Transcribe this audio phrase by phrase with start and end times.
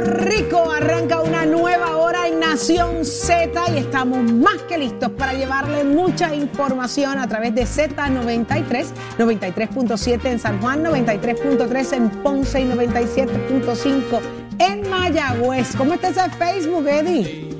[0.00, 0.70] Rico.
[0.70, 6.34] Arranca una nueva hora en Nación Z y estamos más que listos para llevarle mucha
[6.34, 8.86] información a través de Z93,
[9.18, 14.20] 93.7 en San Juan, 93.3 en Ponce y 97.5
[14.58, 15.76] en Mayagüez.
[15.76, 17.51] ¿Cómo está ese Facebook, Eddie?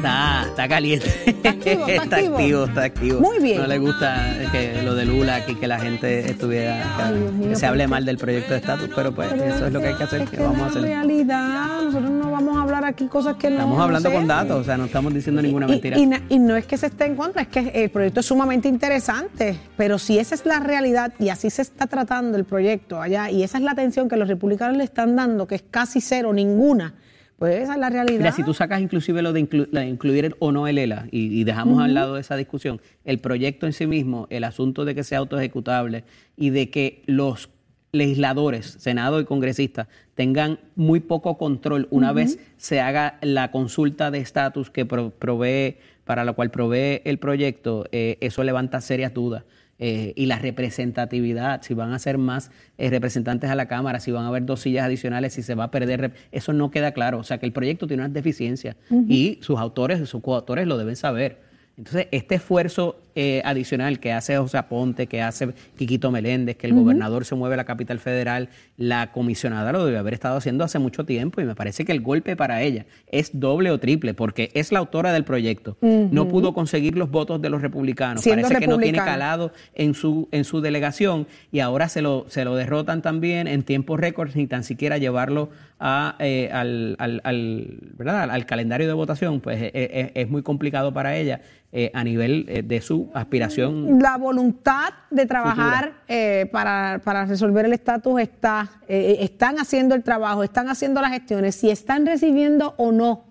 [0.00, 1.06] Está, está caliente.
[1.26, 2.64] Está activo, está activo.
[2.64, 3.20] está activo.
[3.20, 3.58] Muy bien.
[3.60, 7.32] No le gusta que lo de Lula, aquí que la gente estuviera, que, Ay, Dios
[7.34, 9.80] mío, que se hable mal del proyecto de estatus, pero pues Pero eso es lo
[9.80, 10.82] que hay que hacer, es que que vamos a hacer.
[10.82, 14.56] realidad, nosotros no vamos a hablar aquí cosas que no Estamos hablando no con datos,
[14.60, 15.98] o sea, no estamos diciendo ninguna Y- mentira.
[15.98, 18.26] Y, na- y no es que se esté en contra, es que el proyecto es
[18.26, 23.00] sumamente interesante, pero si esa es la realidad y así se está tratando el proyecto
[23.02, 26.00] allá, y esa es la atención que los republicanos le están dando, que es casi
[26.00, 26.94] cero, ninguna,
[27.40, 28.18] pues esa es la realidad.
[28.18, 30.76] Mira, si tú sacas inclusive lo de inclu- la de incluir el o no el
[30.78, 34.84] ELA y, y dejamos al lado esa discusión, el proyecto en sí mismo, el asunto
[34.84, 36.04] de que sea autoejecutable
[36.36, 37.48] y de que los
[37.92, 44.18] legisladores, Senado y congresistas, tengan muy poco control una vez se haga la consulta de
[44.18, 49.44] estatus que pro- provee, para la cual provee el proyecto, eh, eso levanta serias dudas.
[49.82, 54.12] Eh, y la representatividad, si van a ser más eh, representantes a la Cámara, si
[54.12, 57.18] van a haber dos sillas adicionales, si se va a perder, eso no queda claro.
[57.18, 58.76] O sea que el proyecto tiene unas deficiencias
[59.08, 61.49] y sus autores, sus coautores lo deben saber.
[61.76, 65.48] Entonces, este esfuerzo eh, adicional que hace José Aponte, que hace
[65.78, 69.96] Quiquito Meléndez, que el gobernador se mueve a la capital federal, la comisionada lo debe
[69.98, 73.30] haber estado haciendo hace mucho tiempo y me parece que el golpe para ella es
[73.32, 75.76] doble o triple porque es la autora del proyecto.
[75.80, 78.22] No pudo conseguir los votos de los republicanos.
[78.22, 82.26] Siendo parece que no tiene calado en su, en su delegación y ahora se lo,
[82.28, 85.48] se lo derrotan también en tiempos récords ni tan siquiera llevarlo
[85.80, 88.24] a, eh, al, al- al- ¿verdad?
[88.24, 91.40] al, al calendario de votación, pues eh, eh, es muy complicado para ella
[91.72, 94.00] eh, a nivel eh, de su aspiración.
[94.00, 100.02] la voluntad de trabajar eh, para, para resolver el estatus está, eh, están haciendo el
[100.02, 103.24] trabajo, están haciendo las gestiones, si están recibiendo o no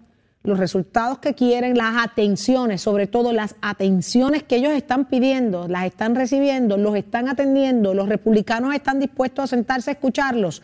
[0.44, 5.86] los resultados que quieren, las atenciones, sobre todo las atenciones que ellos están pidiendo, las
[5.86, 10.64] están recibiendo, los están atendiendo, los republicanos están dispuestos a sentarse a escucharlos.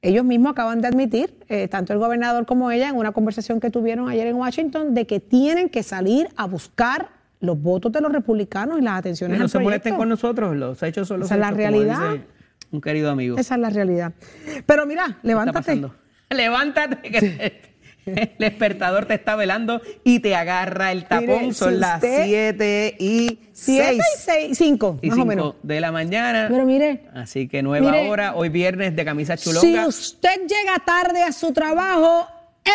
[0.00, 3.70] Ellos mismos acaban de admitir, eh, tanto el gobernador como ella, en una conversación que
[3.70, 7.10] tuvieron ayer en Washington, de que tienen que salir a buscar
[7.40, 10.82] los votos de los republicanos y las atenciones no al se molesten con nosotros, los
[10.82, 12.16] hechos son los Esa es la realidad.
[12.70, 13.36] un querido amigo.
[13.38, 14.12] Esa es la realidad.
[14.66, 15.82] Pero mira, ¿Qué está levántate.
[16.30, 17.67] Levántate, que
[18.16, 21.26] el despertador te está velando y te agarra el tapón.
[21.42, 23.98] Mire, Son si las usted- 7 y Siete 6.
[23.98, 25.54] y seis, cinco, y más o 5 menos.
[25.62, 26.46] de la mañana.
[26.48, 29.86] Pero mire, Así que nueva mire, hora, hoy viernes de camisa si chulonga.
[29.88, 32.26] usted llega tarde a su trabajo,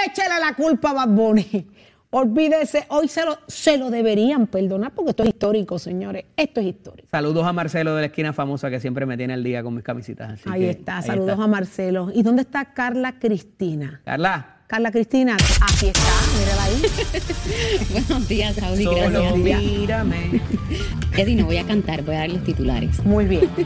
[0.05, 1.67] échele la culpa a Bad Bunny.
[2.15, 6.25] Olvídese, hoy se lo, se lo deberían perdonar porque esto es histórico, señores.
[6.37, 7.07] Esto es histórico.
[7.09, 9.83] Saludos a Marcelo de la esquina famosa que siempre me tiene al día con mis
[9.83, 10.33] camisitas.
[10.33, 11.43] así ahí que está, ahí saludos está.
[11.43, 12.11] a Marcelo.
[12.13, 14.01] ¿Y dónde está Carla Cristina?
[14.05, 16.62] Carla, Carla Cristina, aquí está.
[17.91, 18.83] Buenos días, Saudi.
[18.83, 19.37] solo Gracias.
[19.37, 20.41] mírame.
[21.17, 23.03] Eddie, no voy a cantar, voy a dar los titulares.
[23.05, 23.49] Muy bien.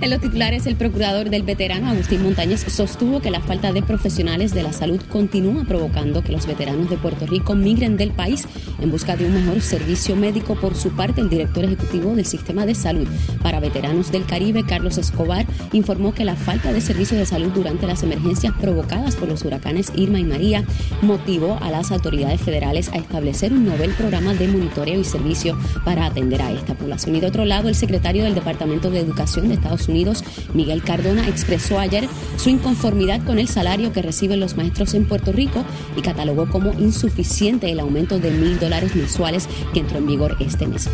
[0.00, 4.54] En los titulares, el procurador del veterano Agustín Montañez sostuvo que la falta de profesionales
[4.54, 8.46] de la salud continúa provocando que los veteranos de Puerto Rico migren del país
[8.80, 10.54] en busca de un mejor servicio médico.
[10.54, 13.08] Por su parte, el director ejecutivo del Sistema de Salud
[13.42, 17.86] para Veteranos del Caribe, Carlos Escobar, informó que la falta de servicios de salud durante
[17.86, 20.64] las emergencias provocadas por los huracanes Irma y María
[21.02, 26.06] motivó a las autoridades federales a establecer un novel programa de monitoreo y servicio para
[26.06, 27.16] atender a esta población.
[27.16, 30.24] Y de otro lado, el secretario del Departamento de Educación de Estados Unidos,
[30.54, 35.32] Miguel Cardona, expresó ayer su inconformidad con el salario que reciben los maestros en Puerto
[35.32, 35.64] Rico
[35.96, 40.66] y catalogó como insuficiente el aumento de mil dólares mensuales que entró en vigor este
[40.66, 40.88] mes.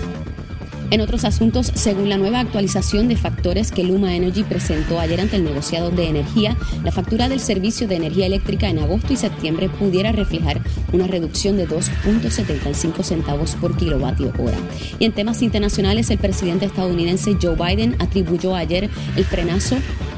[0.95, 5.35] En otros asuntos, según la nueva actualización de factores que Luma Energy presentó ayer ante
[5.35, 9.69] el negociado de energía, la factura del servicio de energía eléctrica en agosto y septiembre
[9.69, 10.61] pudiera reflejar
[10.93, 14.57] una reducción de 2.75 centavos por kilovatio hora.
[15.01, 19.75] Y en temas internacionales, el presidente estadounidense Joe Biden atribuyó ayer el frenazo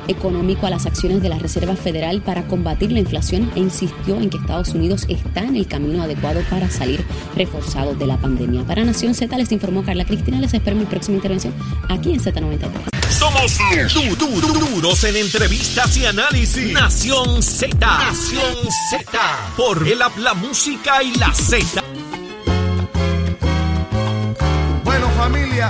[0.09, 4.31] económico a las acciones de la Reserva Federal para combatir la inflación e insistió en
[4.31, 7.05] que Estados Unidos está en el camino adecuado para salir
[7.35, 8.65] reforzado de la pandemia.
[8.65, 10.41] Para Nación Z les informó Carla Cristina.
[10.41, 11.55] Les espero mi próxima intervención
[11.89, 12.71] aquí en Z93.
[13.11, 13.59] Somos
[13.95, 14.17] du-
[14.75, 16.73] duros en entrevistas y análisis.
[16.73, 17.77] Nación Z.
[17.79, 18.55] Nación
[18.91, 19.07] Z.
[19.57, 21.83] Por el la música y la Z.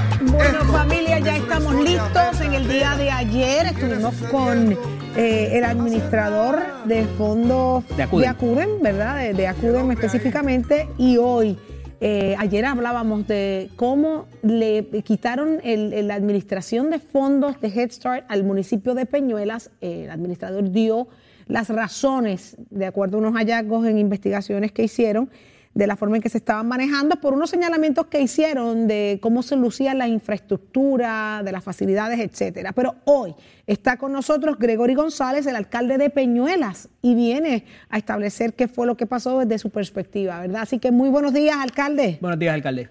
[0.01, 0.33] familia.
[0.33, 2.41] Bueno, esto familia, ya es estamos listos.
[2.41, 4.73] En el día de ayer estuvimos con
[5.17, 8.29] eh, el administrador de fondos De Acuden.
[8.29, 9.17] Acuden, ¿verdad?
[9.19, 10.89] De, de Acuden específicamente.
[10.99, 11.59] Y hoy,
[12.01, 18.25] eh, ayer hablábamos de cómo le quitaron el- la administración de fondos de Head Start
[18.29, 19.71] al municipio de Peñuelas.
[19.81, 21.09] Eh, el administrador dio
[21.47, 25.31] las razones, de acuerdo a unos hallazgos en investigaciones que hicieron,
[25.77, 29.43] de la forma en que se estaban manejando por unos señalamientos que hicieron de cómo
[29.43, 32.73] se lucía la infraestructura, de las facilidades, etcétera.
[32.73, 33.35] Pero hoy
[33.67, 38.87] está con nosotros Gregory González, el alcalde de Peñuelas, y viene a establecer qué fue
[38.87, 40.63] lo que pasó desde su perspectiva, ¿verdad?
[40.63, 42.17] Así que muy buenos días, alcalde.
[42.23, 42.89] Buenos días, alcalde.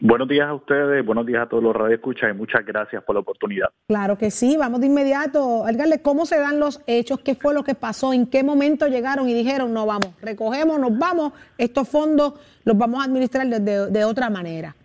[0.00, 3.20] Buenos días a ustedes, buenos días a todos los radioescuchas y muchas gracias por la
[3.20, 3.66] oportunidad.
[3.88, 5.64] Claro que sí, vamos de inmediato.
[5.66, 7.18] Alcalde, ¿cómo se dan los hechos?
[7.20, 8.12] ¿Qué fue lo que pasó?
[8.12, 12.34] ¿En qué momento llegaron y dijeron, no vamos, recogemos, nos vamos, estos fondos
[12.64, 14.76] los vamos a administrar de, de- de otra manera?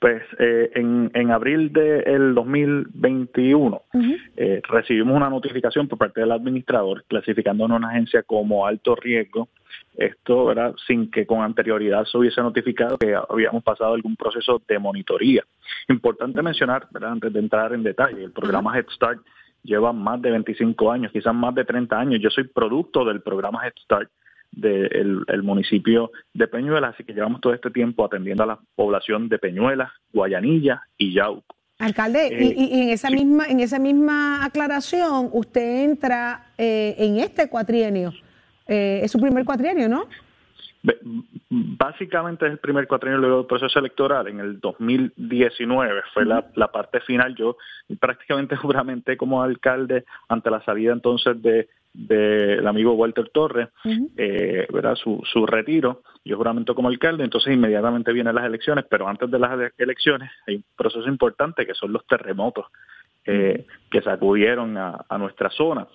[0.00, 3.82] Pues eh, en, en abril del 2021
[4.36, 9.48] eh, recibimos una notificación por parte del administrador clasificándonos a una agencia como alto riesgo.
[9.96, 14.78] Esto era sin que con anterioridad se hubiese notificado que habíamos pasado algún proceso de
[14.78, 15.42] monitoría.
[15.88, 17.12] Importante mencionar, ¿verdad?
[17.12, 19.20] antes de entrar en detalle, el programa Head Start
[19.62, 22.20] lleva más de 25 años, quizás más de 30 años.
[22.22, 24.10] Yo soy producto del programa Head Start
[24.52, 29.28] del el municipio de Peñuelas, así que llevamos todo este tiempo atendiendo a la población
[29.28, 31.56] de Peñuelas, Guayanilla y Yauco.
[31.78, 33.14] Alcalde, Eh, y, y en esa sí.
[33.14, 38.12] misma en esa misma aclaración, usted entra eh, en este cuatrienio.
[38.66, 40.06] Eh, es su primer cuatrienio, ¿no?
[41.48, 44.28] Básicamente es el primer cuatrienio luego del proceso electoral.
[44.28, 47.34] En el 2019 fue la, la parte final.
[47.34, 47.56] Yo
[47.98, 51.68] prácticamente juramenté como alcalde ante la salida entonces de
[51.98, 53.70] del amigo Walter Torres,
[54.18, 54.96] eh, ¿verdad?
[54.96, 56.02] Su, su retiro.
[56.26, 60.30] Yo juramento como alcalde, entonces inmediatamente vienen las elecciones, pero antes de las ele- elecciones
[60.46, 62.66] hay un proceso importante que son los terremotos
[63.24, 65.86] eh, que sacudieron a, a nuestra zona.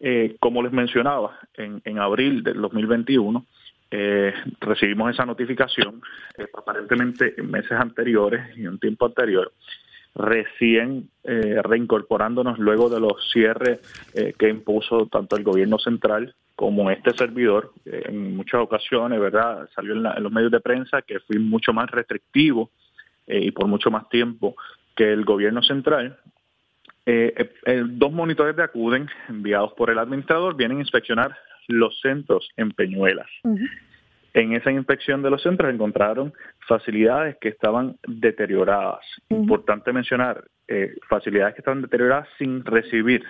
[0.00, 3.46] Eh, como les mencionaba, en, en abril del 2021
[3.96, 6.02] eh, recibimos esa notificación,
[6.36, 9.52] eh, aparentemente en meses anteriores y un tiempo anterior,
[10.16, 13.78] recién eh, reincorporándonos luego de los cierres
[14.36, 17.72] que impuso tanto el gobierno central como este servidor.
[17.84, 19.68] En muchas ocasiones, ¿verdad?
[19.76, 22.70] Salió en, en los medios de prensa que fui mucho más restrictivo
[23.26, 24.56] y por mucho más tiempo
[24.96, 26.18] que el gobierno central.
[27.06, 31.36] Eh, eh, eh, dos monitores de Acuden, enviados por el administrador, vienen a inspeccionar
[31.68, 33.28] los centros en Peñuelas.
[34.34, 36.32] En esa inspección de los centros encontraron
[36.66, 39.04] facilidades que estaban deterioradas.
[39.28, 43.22] Importante mencionar, eh, facilidades que estaban deterioradas sin recibir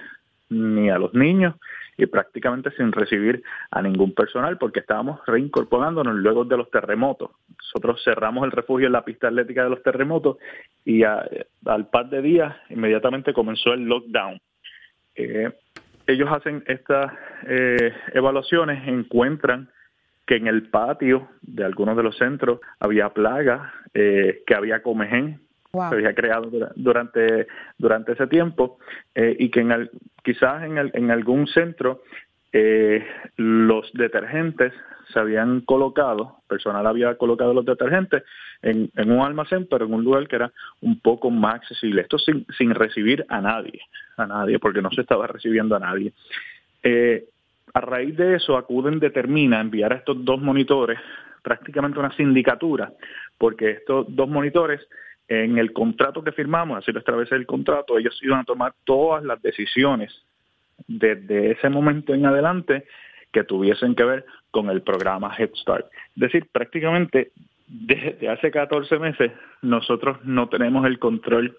[0.49, 1.57] ni a los niños
[1.97, 7.31] y prácticamente sin recibir a ningún personal porque estábamos reincorporándonos luego de los terremotos.
[7.49, 10.39] Nosotros cerramos el refugio en la pista atlética de los terremotos
[10.85, 14.41] y al par de días inmediatamente comenzó el lockdown.
[15.15, 15.53] Eh,
[16.07, 17.13] ellos hacen estas
[17.47, 19.71] eh, evaluaciones, encuentran
[20.27, 25.41] que en el patio de algunos de los centros había plagas, eh, que había comején,
[25.75, 25.91] Wow.
[25.91, 28.79] se había creado dura- durante durante ese tiempo
[29.15, 29.91] eh, y que en el-
[30.23, 32.03] quizás en, en algún centro
[32.53, 33.05] eh,
[33.37, 34.73] los detergentes
[35.13, 38.23] se habían colocado, personal había colocado los detergentes
[38.63, 40.51] en, en un almacén, pero en un lugar que era
[40.81, 42.03] un poco más accesible.
[42.03, 43.81] Esto sin, sin recibir a nadie,
[44.17, 46.13] a nadie, porque no se estaba recibiendo a nadie.
[46.83, 47.27] Eh,
[47.75, 50.99] a raíz de eso, Acuden determina enviar a estos dos monitores
[51.43, 52.93] prácticamente una sindicatura,
[53.37, 54.81] porque estos dos monitores,
[55.29, 59.25] en el contrato que firmamos, así lo establece el contrato, ellos iban a tomar todas
[59.25, 60.13] las decisiones
[60.87, 62.85] desde ese momento en adelante
[63.33, 65.87] que tuviesen que ver con el programa Head Start.
[66.15, 67.33] Es decir, prácticamente
[67.67, 71.57] desde hace 14 meses nosotros no tenemos el control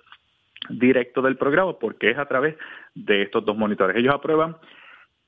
[0.70, 2.56] directo del programa porque es a través
[2.94, 3.98] de estos dos monitores.
[3.98, 4.56] Ellos aprueban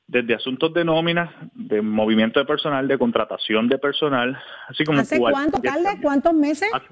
[0.07, 4.39] desde asuntos de nóminas, de movimiento de personal, de contratación de personal,
[4.69, 5.59] así como ¿Hace cuánto.
[6.01, 6.69] ¿Cuántos meses?
[6.73, 6.87] Hace,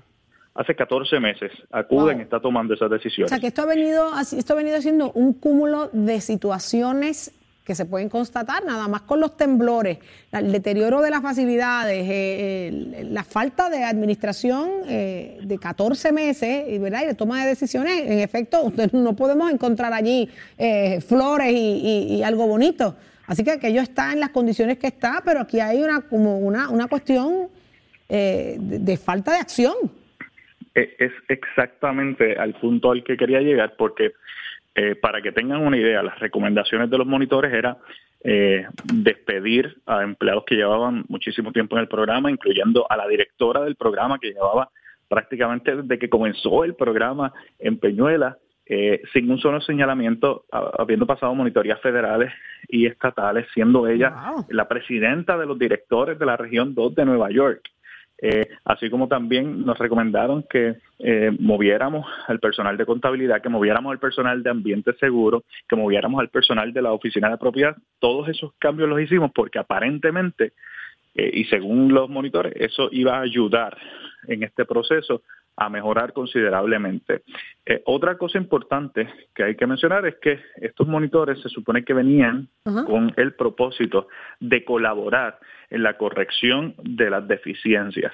[0.56, 2.24] hace 14 meses acuden, Wow.
[2.24, 3.30] está tomando esas O decisiones.
[3.30, 7.32] sea, que esto ha venido, esto ha venido siendo un cúmulo de situaciones
[7.66, 9.98] que se pueden constatar nada más con los temblores,
[10.32, 16.78] el deterioro de las facilidades, eh, la falta de administración eh, de 14 meses y,
[16.78, 17.02] ¿verdad?
[17.04, 18.04] y de toma de decisiones.
[18.06, 22.96] En efecto, no podemos encontrar allí eh, flores y, algo bonito.
[23.26, 26.70] Así que aquello está en las condiciones que está, pero aquí hay una, como una,
[26.70, 27.48] una cuestión
[28.08, 29.74] de falta de acción.
[30.76, 34.12] E, es exactamente al punto al que quería llegar, porque
[34.76, 37.78] eh, para que tengan una idea, las recomendaciones de los monitores era
[38.24, 43.62] eh, despedir a empleados que llevaban muchísimo tiempo en el programa, incluyendo a la directora
[43.62, 44.70] del programa que llevaba
[45.08, 51.36] prácticamente desde que comenzó el programa en Peñuela, eh, sin un solo señalamiento, habiendo pasado
[51.36, 52.34] monitorías federales
[52.68, 57.30] y estatales, siendo ella la presidenta de los directores de la región 2 de Nueva
[57.30, 57.62] York.
[58.28, 63.92] Eh, así como también nos recomendaron que eh, moviéramos al personal de contabilidad, que moviéramos
[63.92, 67.76] al personal de ambiente seguro, que moviéramos al personal de la oficina de propiedad.
[68.00, 70.54] Todos esos cambios los hicimos porque aparentemente,
[71.14, 73.78] eh, y según los monitores, eso iba a ayudar
[74.28, 75.22] en este proceso
[75.58, 77.22] a mejorar considerablemente.
[77.66, 81.94] Eh, otra cosa importante que hay que mencionar es que estos monitores se supone que
[81.94, 84.08] venían con el propósito
[84.40, 88.14] de colaborar en la corrección de las deficiencias.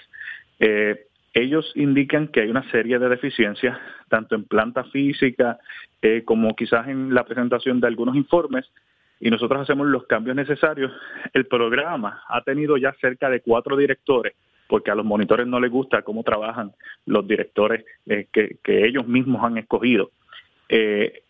[0.60, 3.78] Eh, ellos indican que hay una serie de deficiencias,
[4.10, 5.58] tanto en planta física
[6.02, 8.70] eh, como quizás en la presentación de algunos informes,
[9.20, 10.92] y nosotros hacemos los cambios necesarios.
[11.34, 14.34] El programa ha tenido ya cerca de cuatro directores
[14.72, 16.72] porque a los monitores no les gusta cómo trabajan
[17.06, 20.12] los directores eh, que, ellos mismos han escogido.
[20.70, 21.24] Eh,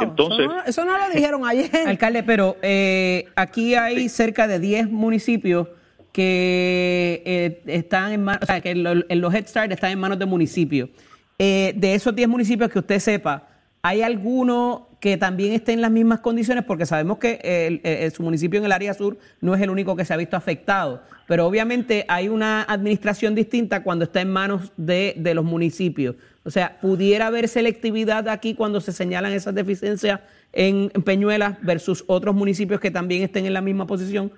[0.00, 1.68] entonces, eso no, lo dijeron ayer.
[1.88, 5.66] Alcalde, pero eh, aquí hay cerca de 10 municipios
[6.12, 10.88] que están en manos, o sea, que los Head Start están en manos de municipios.
[11.36, 13.48] de esos 10 municipios que usted sepa,
[13.82, 16.64] ¿hay alguno que también esté en las mismas condiciones?
[16.64, 20.14] Porque sabemos que su municipio en el área sur no es el único que se
[20.14, 25.44] ha visto afectado pero obviamente hay una administración distinta cuando está en manos de, los
[25.44, 26.16] municipios.
[26.44, 30.20] O sea, ¿pudiera haber selectividad aquí cuando se señalan esas deficiencias
[30.52, 34.32] en, Peñuelas versus otros municipios que también estén en la misma posición?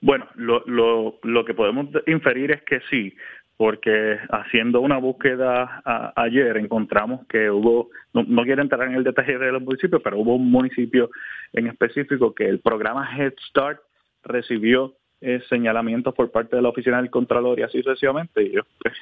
[0.00, 3.16] Bueno, lo, lo, lo que podemos inferir es que sí,
[3.56, 5.82] porque haciendo una búsqueda
[6.14, 10.36] ayer encontramos que hubo, no, quiero entrar en el detalle de los municipios, pero hubo
[10.36, 11.10] un municipio
[11.52, 13.80] en específico que el programa Head Start
[14.24, 18.66] recibió eh, señalamientos por parte de la oficina del Contralor y así sucesivamente, y ellos
[18.82, 18.94] pues,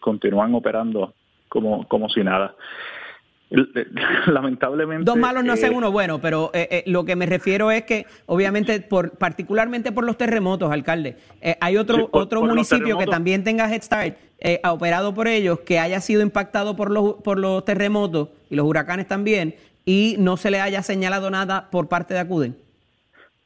[0.00, 1.14] continúan operando
[1.48, 2.54] como, como si nada.
[4.26, 5.04] Lamentablemente.
[5.04, 8.06] Dos malos no hacen eh, uno bueno, pero eh, lo que me refiero es que,
[8.26, 11.16] obviamente, por particularmente por los terremotos, alcalde,
[11.60, 14.16] hay otro otro municipio que también tenga Head Start
[14.64, 19.06] operado por ellos, que haya sido impactado por los, por los terremotos y los huracanes
[19.06, 19.54] también,
[19.84, 22.56] y no se le haya señalado nada por parte de Acuden.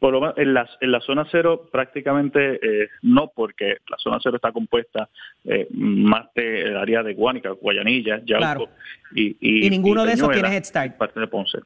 [0.07, 4.21] Por lo menos en la, en la zona cero prácticamente eh, no, porque la zona
[4.23, 5.09] cero está compuesta
[5.45, 8.69] eh, más del área de Guánica, Guayanilla, Yauco
[9.13, 10.97] y, y, ninguno de esos tiene Head Start.
[10.97, 11.59] Parte de Ponce.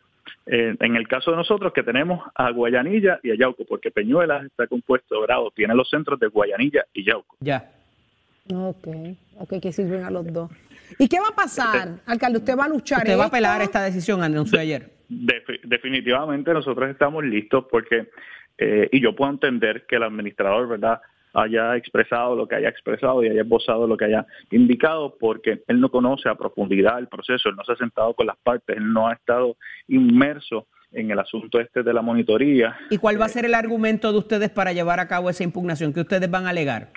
[0.47, 4.47] Eh, en el caso de nosotros que tenemos a Guayanilla y a Yauco, porque Peñuelas
[4.47, 7.37] está compuesto, dorado, tiene los centros de Guayanilla y Yauco.
[7.41, 7.71] Ya.
[8.55, 8.89] Ok,
[9.37, 10.51] ok, que sirven a los dos.
[10.99, 12.39] ¿Y qué va a pasar, alcalde?
[12.39, 13.01] ¿Usted va a luchar?
[13.01, 15.00] ¿Usted va a apelar esta decisión, anunció ayer?
[15.11, 18.09] Definitivamente nosotros estamos listos porque,
[18.57, 21.01] eh, y yo puedo entender que el administrador, ¿verdad?,
[21.33, 25.81] haya expresado lo que haya expresado y haya esbozado lo que haya indicado, porque él
[25.81, 28.93] no conoce a profundidad el proceso, él no se ha sentado con las partes, él
[28.93, 32.77] no ha estado inmerso en el asunto este de la monitoría.
[32.91, 35.93] ¿Y cuál va a ser el argumento de ustedes para llevar a cabo esa impugnación
[35.93, 36.89] que ustedes van a alegar?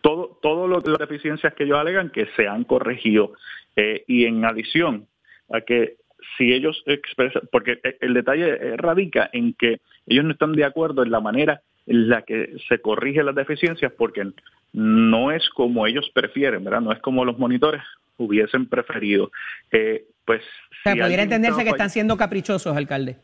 [0.00, 3.32] todo, todo lo, las deficiencias que ellos alegan que se han corregido
[3.76, 5.06] eh, y en adición
[5.50, 5.96] a que
[6.36, 11.10] si ellos expresan, porque el detalle radica en que ellos no están de acuerdo en
[11.10, 14.30] la manera en la que se corrigen las deficiencias porque
[14.72, 16.80] no es como ellos prefieren, ¿verdad?
[16.80, 17.82] No es como los monitores
[18.16, 19.30] hubiesen preferido.
[19.72, 20.42] Eh, pues,
[20.84, 23.16] o pudiera entenderse que están siendo caprichosos, alcalde.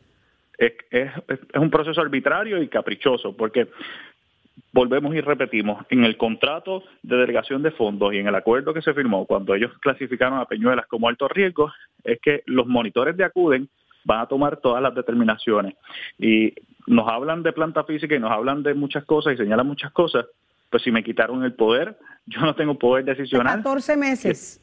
[0.59, 3.69] Es, es, es, un proceso arbitrario y caprichoso, porque
[4.76, 8.83] volvemos y repetimos, en el contrato de delegación de fondos y en el acuerdo que
[8.83, 11.73] se firmó cuando ellos clasificaron a Peñuelas como alto riesgo,
[12.04, 13.71] es que los monitores de Acuden
[14.04, 15.76] van a tomar todas las determinaciones.
[16.18, 16.52] Y
[16.87, 20.26] nos hablan de planta física y nos hablan de muchas cosas y señalan muchas cosas,
[20.68, 23.56] pues si me quitaron el poder, yo no tengo poder decisional.
[23.56, 24.62] 14 meses.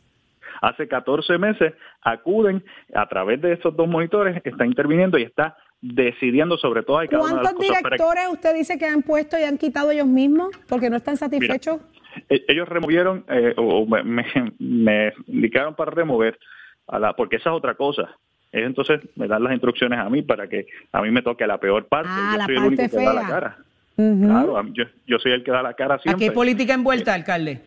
[0.62, 6.58] Hace 14 meses acuden a través de estos dos monitores, está interviniendo y está decidiendo
[6.58, 10.50] sobre todo cada ¿Cuántos directores usted dice que han puesto y han quitado ellos mismos
[10.70, 11.82] porque no están satisfechos?
[12.30, 16.40] E-, ellos removieron eh, o me, indicaron para remover
[16.88, 18.16] a la porque esa es otra cosa.
[18.54, 21.86] Entonces me dan las instrucciones a mí para que a mí me toque la peor
[21.88, 22.10] parte.
[22.12, 23.30] Ah, yo la soy el parte único que da la fea.
[23.30, 23.58] cara.
[23.98, 24.26] Ujú.
[24.26, 26.16] Claro, yo, yo soy el que da la cara siempre.
[26.16, 27.62] ¿Aquí hay política envuelta, alcalde?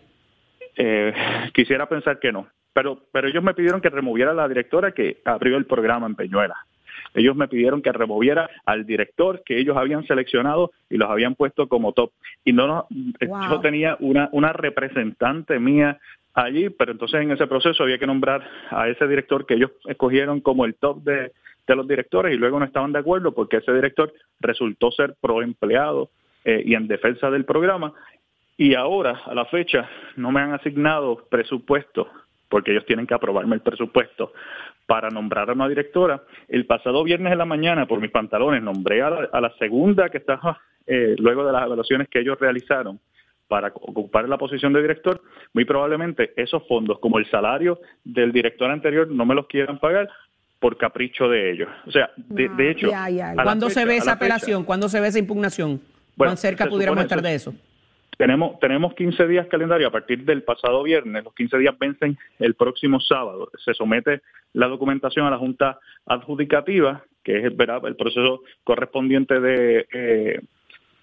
[0.76, 1.12] Eh,
[1.52, 5.20] quisiera pensar que no, pero pero ellos me pidieron que removiera a la directora que
[5.24, 6.56] abrió el programa en Peñuela.
[7.16, 11.68] Ellos me pidieron que removiera al director que ellos habían seleccionado y los habían puesto
[11.68, 12.10] como top.
[12.44, 12.86] Y no, no
[13.26, 13.50] Wow.
[13.50, 15.98] yo tenía una una representante mía
[16.34, 20.40] allí, pero entonces en ese proceso había que nombrar a ese director que ellos escogieron
[20.40, 21.32] como el top de,
[21.66, 25.42] de los directores y luego no estaban de acuerdo porque ese director resultó ser pro
[25.42, 26.10] empleado
[26.44, 27.94] eh, y en defensa del programa
[28.58, 32.08] y ahora, a la fecha, no me han asignado presupuesto,
[32.48, 34.32] porque ellos tienen que aprobarme el presupuesto
[34.86, 36.22] para nombrar a una directora.
[36.48, 40.08] El pasado viernes en la mañana, por mis pantalones, nombré a la, a la segunda
[40.08, 40.38] que está
[40.86, 43.00] eh, luego de las evaluaciones que ellos realizaron
[43.48, 45.20] para ocupar la posición de director.
[45.54, 50.08] Muy probablemente esos fondos, como el salario del director anterior, no me los quieran pagar
[50.58, 51.68] por capricho de ellos.
[51.86, 52.88] O sea, de, de hecho...
[52.88, 54.64] ya, ¿Cuándo se ve esa la fecha- apelación?
[54.64, 55.80] ¿Cuándo se ve esa impugnación?
[56.16, 57.54] Bueno, ¿Cuán cerca pudiéramos supone- estar de eso?
[58.16, 61.24] Tenemos, tenemos 15 días calendario a partir del pasado viernes.
[61.24, 63.50] Los 15 días vencen el próximo sábado.
[63.64, 64.22] Se somete
[64.54, 70.40] la documentación a la Junta Adjudicativa, que es el proceso correspondiente de eh,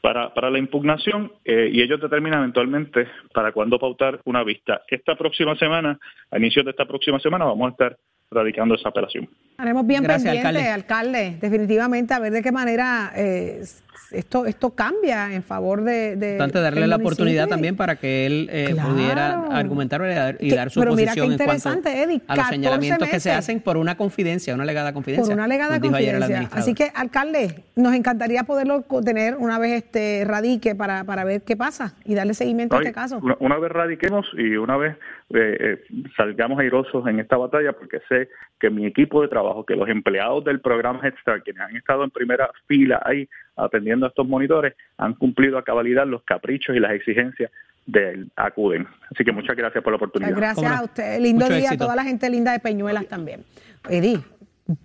[0.02, 4.82] para, para la impugnación, eh, y ellos determinan eventualmente para cuándo pautar una vista.
[4.90, 5.98] Esta próxima semana,
[6.30, 7.98] a inicios de esta próxima semana, vamos a estar
[8.32, 9.30] radicando esa apelación.
[9.58, 11.38] Haremos bien Gracias, pendiente, alcalde.
[11.40, 13.64] definitivamente, a ver de qué manera eh,
[14.12, 16.16] esto, esto cambia en favor de...
[16.16, 18.90] de Importante darle la municipio oportunidad también para que él eh, Claro.
[18.90, 22.04] pudiera argumentar y dar, y Que- dar su pero mira qué posición en cuanto interesante,
[22.04, 23.38] Eddie, a los 14 señalamientos que se meses.
[23.40, 25.24] hacen por una confidencia, una legada confidencia.
[25.26, 26.50] Por una legada confidencia.
[26.52, 31.56] Así que, alcalde, nos encantaría poderlo tener una vez este radique para, para ver qué
[31.56, 33.20] pasa y darle seguimiento a Ay, este caso.
[33.22, 34.98] Una, una vez radiquemos y una vez
[35.34, 35.84] eh, eh,
[36.16, 40.44] salgamos airosos en esta batalla, porque sé que mi equipo de trabajo, que los empleados
[40.44, 44.76] del programa Head Start, quienes han estado en primera fila ahí atendiendo a estos monitores,
[44.98, 47.52] han cumplido a cabalidad los caprichos y las exigencias
[47.86, 48.88] del ACUDEN.
[49.12, 50.32] Así que muchas gracias por la oportunidad.
[50.32, 51.20] Pues gracias a usted.
[51.20, 51.84] Lindo Mucho día éxito.
[51.84, 53.44] a toda la gente linda de Peñuelas también.
[53.90, 54.20] Eddie,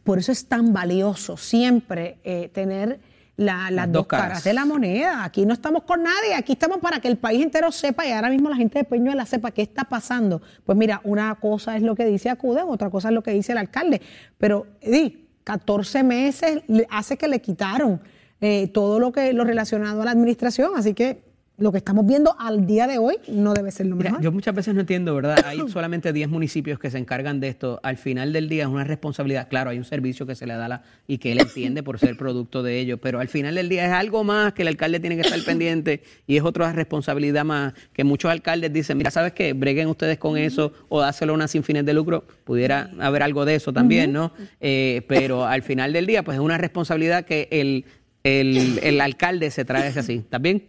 [0.04, 2.98] por eso es tan valioso siempre eh, tener
[3.38, 4.44] la- las, dos caras.
[4.44, 5.24] de la moneda.
[5.24, 8.28] Aquí no estamos con nadie, aquí estamos para que el país entero sepa y ahora
[8.28, 10.42] mismo la gente de Peñuelas sepa qué está pasando.
[10.66, 13.52] Pues mira, una cosa es lo que dice Acuden, otra cosa es lo que dice
[13.52, 14.02] el alcalde.
[14.38, 18.00] Pero, Eddie, 14 meses le- hace que le quitaron
[18.40, 21.22] eh, todo lo que lo relacionado a la administración, así que
[21.58, 24.22] lo que estamos viendo al día de hoy no debe ser lo Mira, mejor.
[24.22, 25.38] yo muchas veces no entiendo, ¿verdad?
[25.44, 27.80] Hay solamente 10 municipios que se encargan de esto.
[27.82, 29.48] Al final del día es una responsabilidad.
[29.48, 31.98] Claro, hay un servicio que se le da a la, y que él entiende por
[31.98, 35.00] ser producto de ello, pero al final del día es algo más que el alcalde
[35.00, 39.32] tiene que estar pendiente y es otra responsabilidad más que muchos alcaldes dicen, mira, ¿sabes
[39.32, 39.52] qué?
[39.52, 42.24] Breguen ustedes con eso o dáselo una sin fines de lucro.
[42.44, 44.32] Pudiera haber algo de eso también, ¿no?
[44.60, 47.84] Eh, pero al final del día, pues es una responsabilidad que el,
[48.28, 50.14] el, alcalde se trae así.
[50.14, 50.68] ¿Estás bien?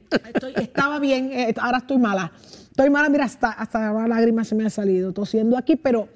[0.56, 2.32] Estaba bien, eh, ahora estoy mala.
[2.70, 6.08] Estoy mala, mira, hasta, hasta la lágrima se me ha salido tosiendo aquí, pero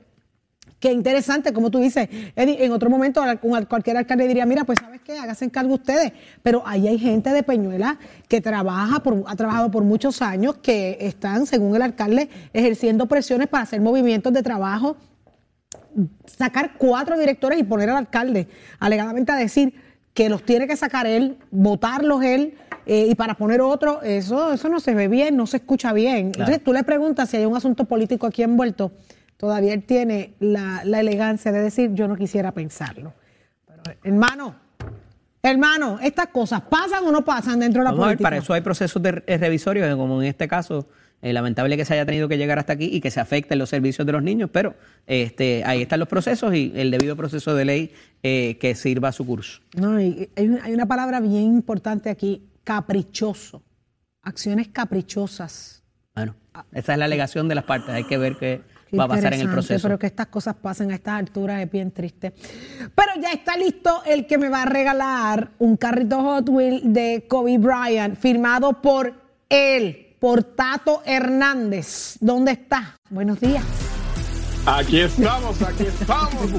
[0.79, 3.21] qué interesante, como tú dices, Eddie, en otro momento
[3.67, 7.43] cualquier alcalde diría, mira, pues sabes qué, háganse cargo ustedes, pero ahí hay gente de
[7.43, 13.07] Peñuela que trabaja, por, ha trabajado por muchos años, que están, según el alcalde, ejerciendo
[13.07, 14.97] presiones para hacer movimientos de trabajo
[16.25, 18.47] sacar cuatro directores y poner al alcalde
[18.79, 19.73] alegadamente a decir
[20.13, 24.69] que los tiene que sacar él, votarlos él eh, y para poner otro, eso, eso
[24.69, 26.27] no se ve bien, no se escucha bien.
[26.27, 28.91] Entonces tú le preguntas si hay un asunto político aquí envuelto,
[29.37, 33.13] todavía él tiene la, la elegancia de decir yo no quisiera pensarlo.
[33.65, 34.55] Pero, hermano,
[35.41, 38.29] hermano, estas cosas pasan o no pasan dentro de la Vamos a ver, política.
[38.29, 40.87] para eso hay procesos de eh, revisorios, como en este caso,
[41.23, 43.69] eh, lamentable que se haya tenido que llegar hasta aquí y que se afecten los
[43.69, 44.75] servicios de los niños, pero
[45.07, 49.11] este, ahí están los procesos y el debido proceso de ley eh, que sirva a
[49.11, 49.61] su curso.
[49.75, 53.63] No, hay, una- hay una palabra bien importante aquí, caprichoso.
[54.21, 55.83] Acciones caprichosas.
[56.15, 56.35] Bueno,
[56.73, 59.33] esa es la alegación de las partes, hay que ver qué, Qué va a pasar
[59.33, 59.87] en el proceso.
[59.87, 62.31] Pero que estas cosas pasen a estas alturas es bien triste.
[62.95, 67.25] Pero ya está listo el que me va a regalar un carrito Hot Wheel de
[67.27, 69.13] Kobe Bryant, firmado por
[69.49, 72.15] él, por Tato Hernández.
[72.21, 72.97] ¿Dónde está?
[73.09, 73.61] Buenos días.
[74.65, 76.49] Aquí estamos, aquí estamos.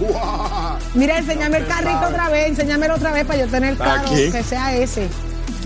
[0.94, 2.12] Mira, enséñame el carrito sabe.
[2.12, 4.30] otra vez, enséñamelo otra vez para yo tener claro Aquí.
[4.30, 5.08] que sea ese.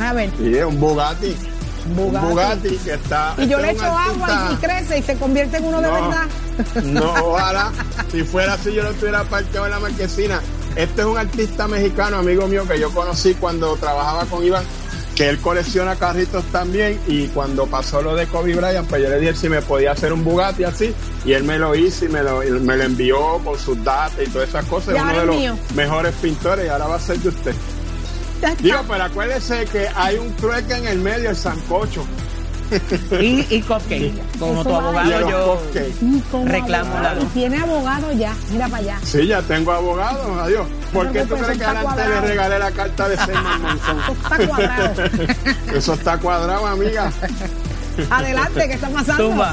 [0.00, 0.30] A ver.
[0.38, 1.34] Sí, es un Bugatti.
[1.96, 2.24] Bugatti.
[2.24, 3.34] Un Bugatti que está.
[3.36, 6.26] Y yo este le echo agua y crece y se convierte en uno de verdad.
[6.84, 7.72] No, ojalá.
[8.12, 10.40] Si fuera así, yo no estuviera parqueado en la marquesina.
[10.76, 14.62] Este es un artista mexicano, amigo mío, que yo conocí cuando trabajaba con Iván
[15.18, 19.18] que él colecciona carritos también y cuando pasó lo de Kobe Bryant, pues yo le
[19.18, 22.22] dije si me podía hacer un Bugatti así y él me lo hizo y me
[22.22, 24.94] lo, me lo envió con sus datos y todas esas cosas.
[24.94, 27.54] Es uno de los mejores pintores y ahora va a ser de usted.
[28.60, 32.06] Digo, pero acuérdese que hay un trueque en el medio, el sancocho.
[33.20, 34.12] y, y cupcake.
[34.38, 35.62] Como tu abogado, yo
[36.44, 38.98] reclamo Y tiene abogado ya, mira para allá.
[39.04, 40.66] Sí, ya tengo abogado, adiós.
[40.92, 43.98] ¿Por qué tú crees que adelante le regalé la carta de Seymour Monzón?
[43.98, 45.02] Eso está cuadrado.
[45.74, 47.12] Eso está cuadrado, amiga.
[48.10, 49.44] Adelante, ¿qué está pasando?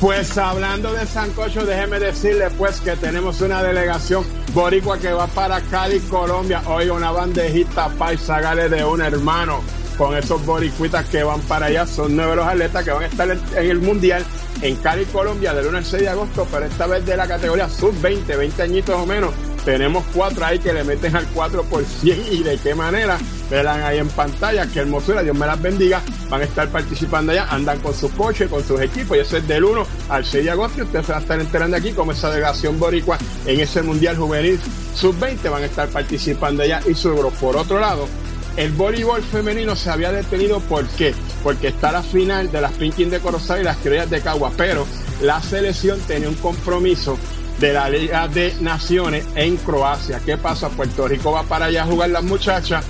[0.00, 5.60] Pues hablando de Sancocho, déjeme decirle pues que tenemos una delegación boricua que va para
[5.62, 6.62] Cali, Colombia.
[6.66, 9.62] Hoy una bandejita paisa, gale de un hermano
[9.96, 11.86] con esos boricuitas que van para allá.
[11.86, 14.24] Son nueve los atletas que van a estar en el Mundial
[14.62, 17.68] en Cali, Colombia, del 1 al 6 de agosto, pero esta vez de la categoría
[17.68, 19.32] sub-20, 20 añitos o menos.
[19.64, 23.18] Tenemos cuatro ahí que le meten al 4 por 100 y de qué manera.
[23.50, 26.00] Verán ahí en pantalla, qué hermosura, Dios me las bendiga.
[26.30, 29.46] Van a estar participando allá, andan con sus coches, con sus equipos, y eso es
[29.46, 30.78] del 1 al 6 de agosto.
[30.78, 34.16] Y ustedes se van a estar enterando aquí como esa delegación boricua en ese Mundial
[34.16, 34.60] Juvenil
[34.96, 38.08] Sub-20 van a estar participando allá y su Por otro lado,
[38.56, 41.14] el voleibol femenino se había detenido, ¿por qué?
[41.42, 44.86] Porque está la final de las Pinkin de Corozal y las Criollas de Cagua, pero
[45.20, 47.18] la selección tenía un compromiso
[47.58, 50.20] de la Liga de Naciones en Croacia.
[50.24, 50.68] ¿Qué pasa?
[50.70, 52.84] Puerto Rico va para allá a jugar las muchachas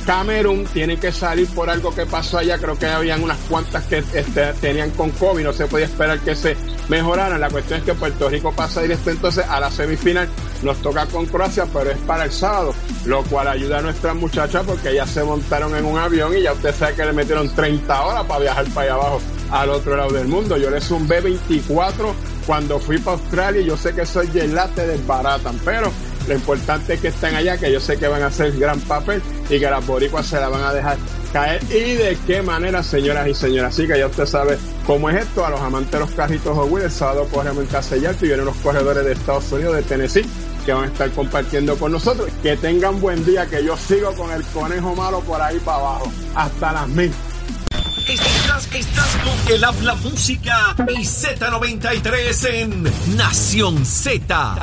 [0.00, 2.58] Camerún tiene que salir por algo que pasó allá.
[2.58, 5.44] Creo que habían unas cuantas que este, tenían con COVID.
[5.44, 6.56] No se podía esperar que se
[6.88, 7.40] mejoraran.
[7.40, 10.28] La cuestión es que Puerto Rico pasa directo entonces a la semifinal.
[10.62, 12.74] Nos toca con Croacia, pero es para el sábado.
[13.04, 16.52] Lo cual ayuda a nuestras muchachas porque ya se montaron en un avión y ya
[16.52, 20.12] usted sabe que le metieron 30 horas para viajar para allá abajo al otro lado
[20.12, 20.56] del mundo.
[20.56, 22.12] Yo les un B24
[22.46, 23.62] cuando fui para Australia.
[23.62, 25.90] Yo sé que soy gelate desbaratan, pero
[26.26, 29.22] lo importante es que estén allá, que yo sé que van a hacer gran papel
[29.48, 30.96] y que las boricuas se la van a dejar
[31.32, 31.62] caer.
[31.64, 33.74] ¿Y de qué manera, señoras y señores?
[33.74, 35.44] Así que ya usted sabe cómo es esto.
[35.44, 38.56] A los amantes de los carritos Hot el sábado corremos en Casellalto y vienen los
[38.56, 40.24] corredores de Estados Unidos, de Tennessee,
[40.64, 42.30] que van a estar compartiendo con nosotros.
[42.42, 46.12] Que tengan buen día, que yo sigo con el conejo malo por ahí para abajo.
[46.34, 47.12] Hasta las mil.
[48.08, 54.54] Estás, estás con el habla música y Z93 en Nación Z.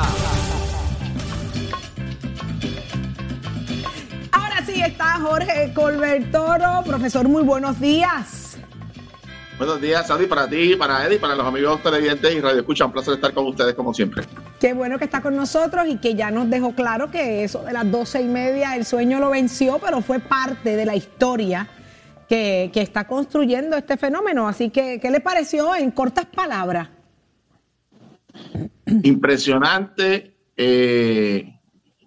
[4.81, 6.83] está Jorge Colbertoro.
[6.85, 8.57] Profesor, muy buenos días.
[9.57, 12.85] Buenos días, Sandy, para ti, para Eddie, para los amigos televidentes y Radio Escucha.
[12.85, 14.23] Un placer estar con ustedes como siempre.
[14.59, 17.73] Qué bueno que está con nosotros y que ya nos dejó claro que eso de
[17.73, 21.67] las doce y media el sueño lo venció, pero fue parte de la historia
[22.27, 24.47] que, que está construyendo este fenómeno.
[24.47, 26.89] Así que, ¿qué le pareció en cortas palabras?
[28.87, 30.37] Impresionante.
[30.57, 31.60] Eh,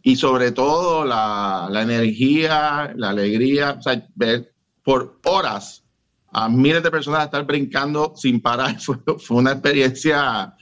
[0.06, 5.82] y sobre todo la, energía, la alegría, o sea, ver por horas
[6.30, 8.98] a miles de personas estar brincando sin parar fue,
[9.30, 10.54] una experiencia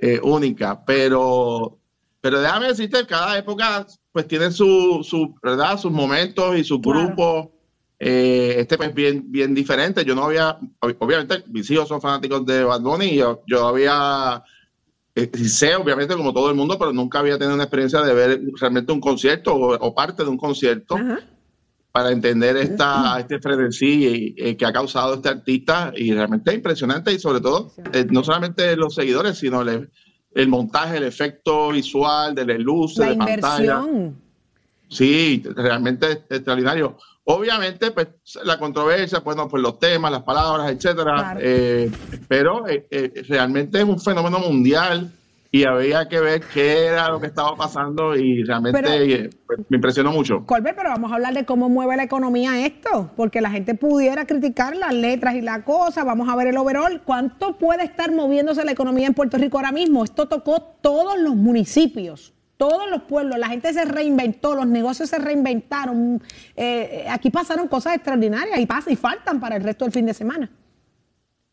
[0.00, 1.76] eh, única, pero,
[2.20, 5.76] pero déjame decirte, cada época pues tiene su, su ¿verdad?
[5.76, 7.48] sus momentos y sus grupos.
[7.98, 10.04] Eh, este pues bien, bien diferente.
[10.04, 10.56] Yo no había,
[11.00, 14.44] obviamente mis hijos son fanáticos de Bad Bunny y yo, yo había
[15.48, 18.92] sé, obviamente, como todo el mundo, pero nunca había tenido una experiencia de ver realmente
[18.92, 20.96] un concierto o, parte de un concierto
[21.92, 27.12] para entender esta, este frenesí eh, que ha causado este artista y realmente es impresionante
[27.12, 32.46] y sobre todo, eh, no solamente los seguidores, sino el, montaje, el efecto visual de
[32.46, 33.40] las luces, la de inversión.
[33.40, 34.12] pantalla.
[34.88, 36.98] Sí, realmente extraordinario.
[37.26, 38.08] Obviamente, pues
[38.44, 41.90] la controversia, bueno, pues los temas, las palabras, etcétera, eh,
[42.28, 45.10] pero eh, eh, realmente es un fenómeno mundial
[45.50, 50.12] y había que ver qué era lo que estaba pasando y realmente pues, me impresionó
[50.12, 50.44] mucho.
[50.44, 54.26] Colbert, pero vamos a hablar de cómo mueve la economía esto, porque la gente pudiera
[54.26, 58.66] criticar las letras y la cosa, vamos a ver el overall, ¿cuánto puede estar moviéndose
[58.66, 60.04] la economía en Puerto Rico ahora mismo?
[60.04, 62.34] Esto tocó todos los municipios
[62.68, 66.22] todos los pueblos, la gente se reinventó, los negocios se reinventaron.
[66.56, 70.14] Eh, aquí pasaron cosas extraordinarias y pasan y faltan para el resto del fin de
[70.14, 70.50] semana.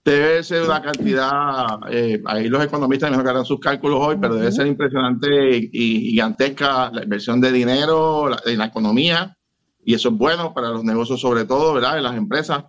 [0.06, 4.54] Debe ser una cantidad, eh, ahí los economistas me harán sus cálculos hoy, pero debe
[4.54, 5.28] ser impresionante
[5.74, 9.36] y, gigantesca la inversión de dinero en la economía
[9.84, 11.98] y eso es bueno para los negocios sobre todo, ¿verdad?
[11.98, 12.66] En las empresas.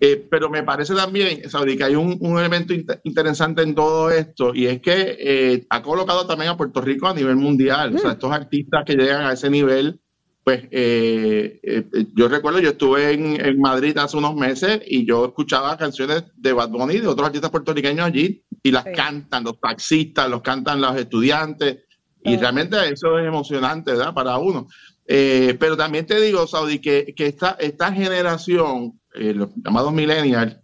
[0.00, 4.66] Eh, pero me parece también, Saudi, que hay un, elemento interesante en todo esto y
[4.66, 7.94] es que eh, ha colocado también a Puerto Rico a nivel mundial.
[7.94, 8.12] O sea, mm.
[8.12, 10.00] estos artistas que llegan a ese nivel,
[10.44, 16.24] pues eh, yo recuerdo, yo estuve en, Madrid hace unos meses y yo escuchaba canciones
[16.36, 20.80] de Bad Bunny de otros artistas puertorriqueños allí y las cantan los taxistas, los cantan
[20.80, 21.84] los estudiantes.
[22.22, 24.12] Y realmente eso es emocionante, ¿verdad?
[24.12, 24.66] Para uno.
[25.06, 30.56] Eh, pero también te digo, Saudi, que, esta, esta generación eh, los llamados millennials,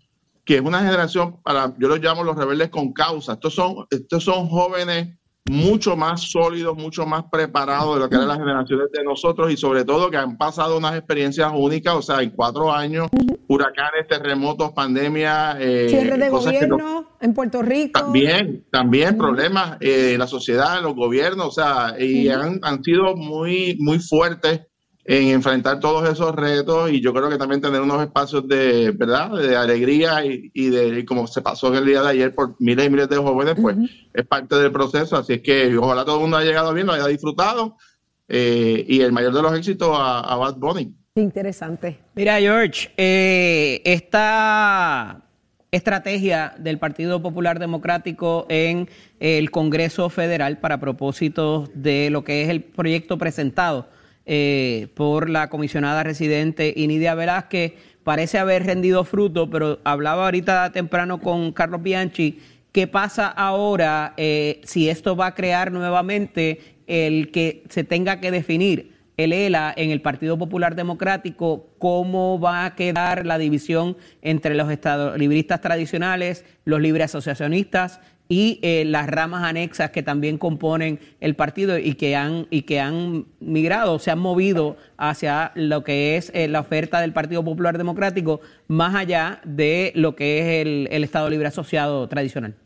[0.45, 3.35] que es una generación para, yo los llamo los rebeldes con causa.
[3.35, 5.17] Estos son, estos son jóvenes
[5.51, 9.57] mucho más sólidos, mucho más preparados de lo que eran las generaciones de nosotros y
[9.57, 13.09] sobre todo que han pasado unas experiencias únicas, o sea, en cuatro años,
[13.49, 15.57] huracanes, terremotos, pandemia.
[15.61, 18.01] Eh, Cierre de gobierno en Puerto Rico.
[18.01, 22.83] También, también problemas en eh, la sociedad, en los gobiernos, o sea, y han, han
[22.83, 24.63] sido muy, muy fuertes
[25.09, 29.31] en enfrentar todos esos retos y yo creo que también tener unos espacios de verdad
[29.31, 32.91] de alegría y, de como se pasó en el día de ayer por miles y
[32.91, 33.77] miles de jóvenes pues
[34.13, 35.17] es parte del proceso.
[35.17, 37.77] Así es que ojalá todo el mundo haya llegado bien lo haya disfrutado
[38.29, 40.93] eh, y el mayor de los éxitos a, Bad Bunny.
[41.15, 41.99] Interesante.
[42.17, 45.23] Mira George eh, esta
[45.71, 48.89] estrategia del Partido Popular Democrático en
[49.21, 53.87] el Congreso Federal para propósitos de lo que es el proyecto presentado
[54.27, 57.75] eh, por la comisionada residente Inidia Velázquez.
[58.03, 62.41] Parece haber rendido fruto, pero hablaba ahorita temprano con Carlos Bianchi.
[62.73, 68.31] ¿Qué pasa ahora eh, si esto va a crear nuevamente el que se tenga que
[68.31, 74.55] definir el ELA en el Partido Popular Democrático, cómo va a quedar la división entre
[74.55, 74.69] los
[75.17, 81.79] libristas tradicionales, los libres asociacionistas y eh, las ramas anexas que también componen el partido
[81.79, 86.49] y que han y que han migrado, se han movido hacia lo que es eh,
[86.49, 91.47] la oferta del Partido Popular Democrático, más allá de lo que es el, Estado Libre
[91.47, 92.57] Asociado tradicional.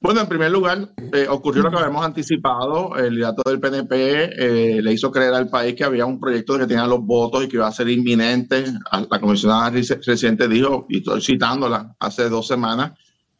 [0.00, 2.96] Bueno, en primer lugar, eh, ocurrió lo que habíamos anticipado.
[2.96, 6.86] El liderato del PNP le hizo creer al país que había un proyecto que tenía
[6.86, 8.64] los votos y que iba a ser inminente.
[9.10, 12.92] La comisionada reciente dijo, y estoy citándola, hace dos semanas,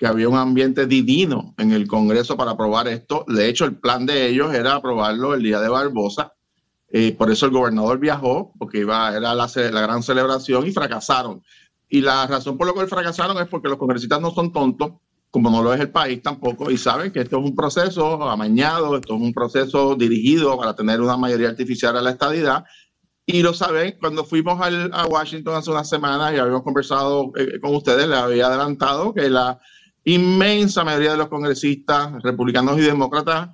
[0.02, 3.24] que había un ambiente divino en el Congreso para aprobar esto.
[3.28, 6.32] De hecho, el plan de ellos era aprobarlo el día de Barbosa.
[6.88, 11.44] Eh, por eso el gobernador viajó, porque iba, era la, gran celebración y fracasaron.
[11.88, 14.94] Y la razón por la cual fracasaron es porque los congresistas no son tontos,
[15.30, 18.96] como no lo es el país tampoco, y saben que esto es un proceso amañado,
[18.96, 22.64] esto es un proceso dirigido para tener una mayoría artificial a la estadidad.
[23.24, 27.72] Y lo saben, cuando fuimos a Washington hace unas semanas y habíamos conversado eh, con
[27.76, 29.60] ustedes, les había adelantado que la
[30.04, 33.50] inmensa mayoría de los congresistas, republicanos y demócratas,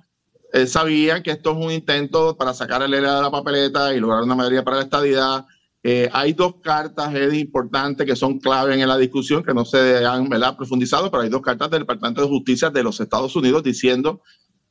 [0.51, 3.99] eh, sabían que esto es un intento para sacar el ELA de la papeleta y
[3.99, 5.45] lograr una mayoría para la estadidad.
[5.83, 10.27] Eh, hay dos cartas importantes que son clave en la discusión, que no se han
[10.57, 14.21] profundizado, pero hay dos cartas del Departamento de Justicia de los Estados Unidos diciendo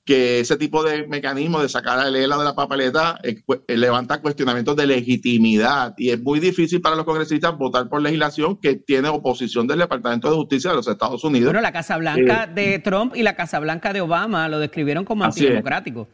[0.09, 4.23] que ese tipo de mecanismo de sacar a ELA de la papeleta eh, eh, levanta
[4.23, 9.11] cuestionamientos de legitimidad y es muy difícil para los congresistas votar por legislación que tiene
[9.11, 11.49] oposición del Departamento de Justicia de los Estados Unidos.
[11.49, 15.05] Bueno, la Casa Blanca eh, de Trump y la Casa Blanca de Obama lo describieron
[15.05, 16.09] como antidemocrático.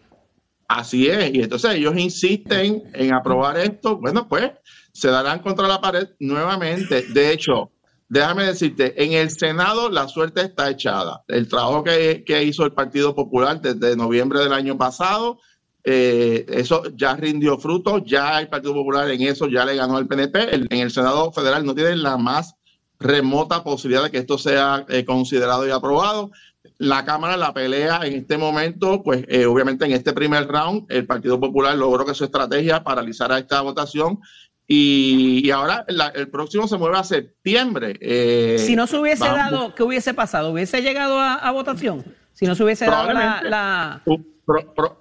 [0.66, 4.50] Así es, y entonces ellos insisten en aprobar esto, bueno, pues
[4.92, 7.02] se darán contra la pared nuevamente.
[7.02, 7.70] De hecho,
[8.09, 11.25] déjame decirte, en el Senado la suerte está echada.
[11.29, 15.38] El trabajo que, hizo el Partido Popular desde noviembre del año pasado,
[15.85, 20.07] eh, eso ya rindió fruto, ya el Partido Popular en eso ya le ganó al
[20.07, 20.55] PNP.
[20.55, 22.55] en el Senado Federal no tiene la más
[22.99, 26.31] remota posibilidad de que esto sea eh, considerado y aprobado.
[26.79, 31.07] La Cámara la pelea en este momento, pues eh, obviamente en este primer round el
[31.07, 34.21] Partido Popular logró que su estrategia paralizara esta votación
[34.66, 37.98] y, ahora el próximo se mueve a septiembre.
[38.00, 40.53] Eh, si no se hubiese dado, ¿qué hubiese pasado?
[40.53, 42.05] ¿Hubiese llegado a, votación?
[42.33, 44.03] Si no se hubiese dado la...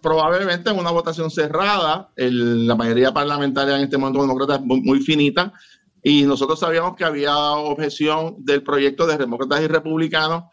[0.02, 5.54] probablemente en una votación cerrada, la mayoría parlamentaria en este momento demócrata es muy, finita,
[6.02, 10.43] y nosotros sabíamos que había objeción del proyecto de demócratas y republicanos,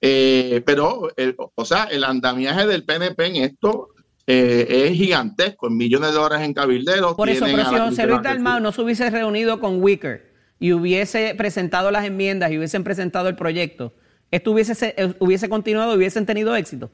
[0.00, 1.08] eh, pero,
[1.56, 3.88] o sea, el andamiaje del PNP en esto
[4.32, 7.14] eh, es gigantesco, en millones de dólares en cabilderos.
[7.14, 11.34] Por eso, pero si José Luis Dalmau no se hubiese reunido con Wicker y hubiese
[11.36, 13.92] presentado las enmiendas y hubiesen presentado el proyecto,
[14.30, 16.92] ¿esto hubiese, eh, hubiese continuado y hubiesen tenido éxito?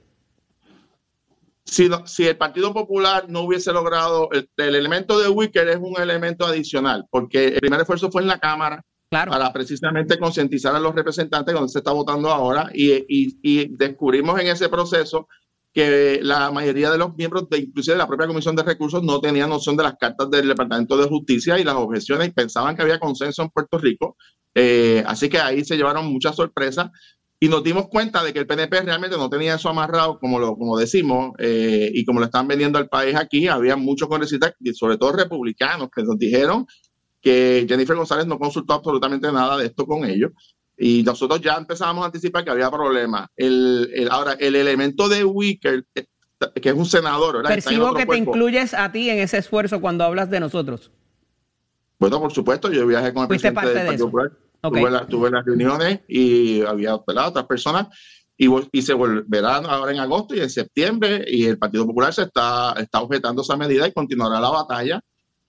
[1.64, 6.46] Si, si, el Partido Popular no hubiese logrado, el, elemento de Wicker es un elemento
[6.46, 11.54] adicional, porque el primer esfuerzo fue en la Cámara para precisamente concientizar a los representantes
[11.54, 15.28] donde se está votando ahora y, y, y, descubrimos en ese proceso
[15.76, 19.20] que la mayoría de los miembros, de, inclusive de la propia Comisión de Recursos, no
[19.20, 22.80] tenían noción de las cartas del Departamento de Justicia y las objeciones y pensaban que
[22.80, 24.16] había consenso en Puerto Rico.
[24.54, 26.90] Eh, así que ahí se llevaron muchas sorpresas
[27.38, 30.56] y nos dimos cuenta de que el PNP realmente no tenía eso amarrado, como lo
[30.56, 33.46] como decimos, eh, y como lo están vendiendo al país aquí.
[33.46, 36.66] Había muchos congresistas, sobre todo republicanos, que nos dijeron
[37.20, 40.32] que Jennifer González no consultó absolutamente nada de esto con ellos.
[40.76, 43.28] Y nosotros ya empezábamos a anticipar que había problemas.
[43.36, 48.92] El, ahora, el elemento de Wicker, que es un senador, Percibo que te incluyes a
[48.92, 50.90] ti en ese esfuerzo cuando hablas de nosotros.
[51.98, 54.32] Bueno, por supuesto, yo viajé con el presidente del Partido Popular.
[55.08, 57.88] Tuve, las reuniones y había otras personas
[58.36, 62.22] y, y, se volverán ahora en agosto y en septiembre y el Partido Popular se
[62.22, 65.00] está, está objetando esa medida y continuará la batalla.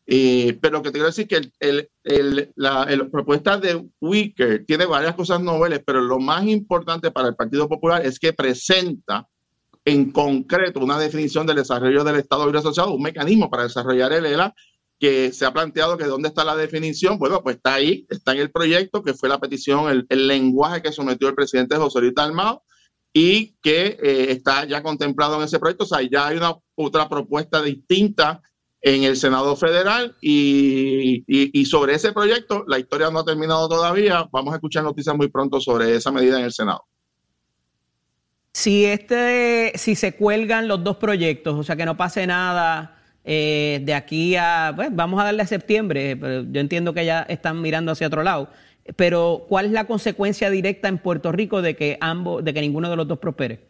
[0.07, 5.41] Pero que te quiero decir que el, el, la, propuesta de Wicker tiene varias cosas
[5.41, 9.27] noveles, pero lo más importante para el Partido Popular es que presenta
[9.83, 14.25] en concreto una definición del desarrollo del Estado Libre Asociado, un mecanismo para desarrollar el
[14.25, 14.53] ELA
[14.99, 18.39] que se ha planteado que dónde está la definición, bueno, pues está ahí, está en
[18.39, 22.63] el proyecto, que fue la petición, el, lenguaje que sometió el presidente José Luis Dalmao
[23.13, 25.83] y que eh, está ya contemplado en ese proyecto.
[25.83, 28.41] O sea, ya hay una otra propuesta distinta
[28.81, 34.27] en el Senado Federal y, y, sobre ese proyecto la historia no ha terminado todavía.
[34.31, 36.85] Vamos a escuchar noticias muy pronto sobre esa medida en el Senado.
[38.53, 43.81] Si, este, si se cuelgan los dos proyectos, o sea, que no pase nada eh,
[43.83, 47.61] de aquí a, pues, vamos a darle a septiembre, pero yo entiendo que ya están
[47.61, 48.49] mirando hacia otro lado,
[48.95, 52.89] pero ¿cuál es la consecuencia directa en Puerto Rico de que ambos, de que ninguno
[52.89, 53.67] de los dos prospere?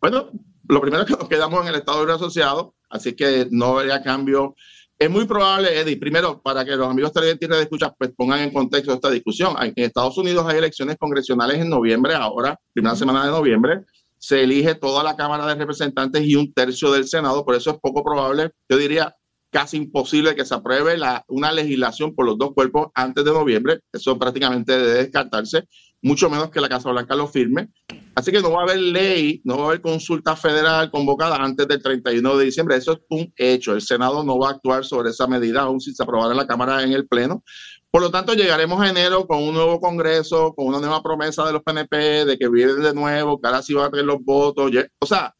[0.00, 0.30] Bueno,
[0.68, 4.02] lo primero es que nos quedamos en el Estado Libre Asociado, así que no habría
[4.02, 4.54] cambio.
[4.98, 8.52] Es muy probable, Eddie, primero, para que los amigos televidentes de escuchar, pues pongan en
[8.52, 9.54] contexto esta discusión.
[9.60, 13.84] En Estados Unidos hay elecciones congresionales en noviembre, ahora, primera semana de noviembre
[14.18, 17.76] se elige toda la Cámara de Representantes y un tercio del Senado, por eso es
[17.80, 19.14] poco probable, yo diría
[19.50, 23.80] casi imposible que se apruebe la, una legislación por los dos cuerpos antes de noviembre,
[23.92, 25.64] eso prácticamente debe descartarse,
[26.02, 27.68] mucho menos que la Casa Blanca lo firme.
[28.14, 31.66] Así que no va a haber ley, no va a haber consulta federal convocada antes
[31.68, 32.76] del 31 de diciembre.
[32.76, 33.72] Eso es un hecho.
[33.72, 36.46] El Senado no va a actuar sobre esa medida, aún si se aprobara en la
[36.46, 37.42] Cámara en el Pleno.
[37.90, 41.52] Por lo tanto, llegaremos a enero con un nuevo Congreso, con una nueva promesa de
[41.52, 44.70] los PNP de que vienen de nuevo, que ahora sí van a tener los votos.
[44.98, 45.34] O sea,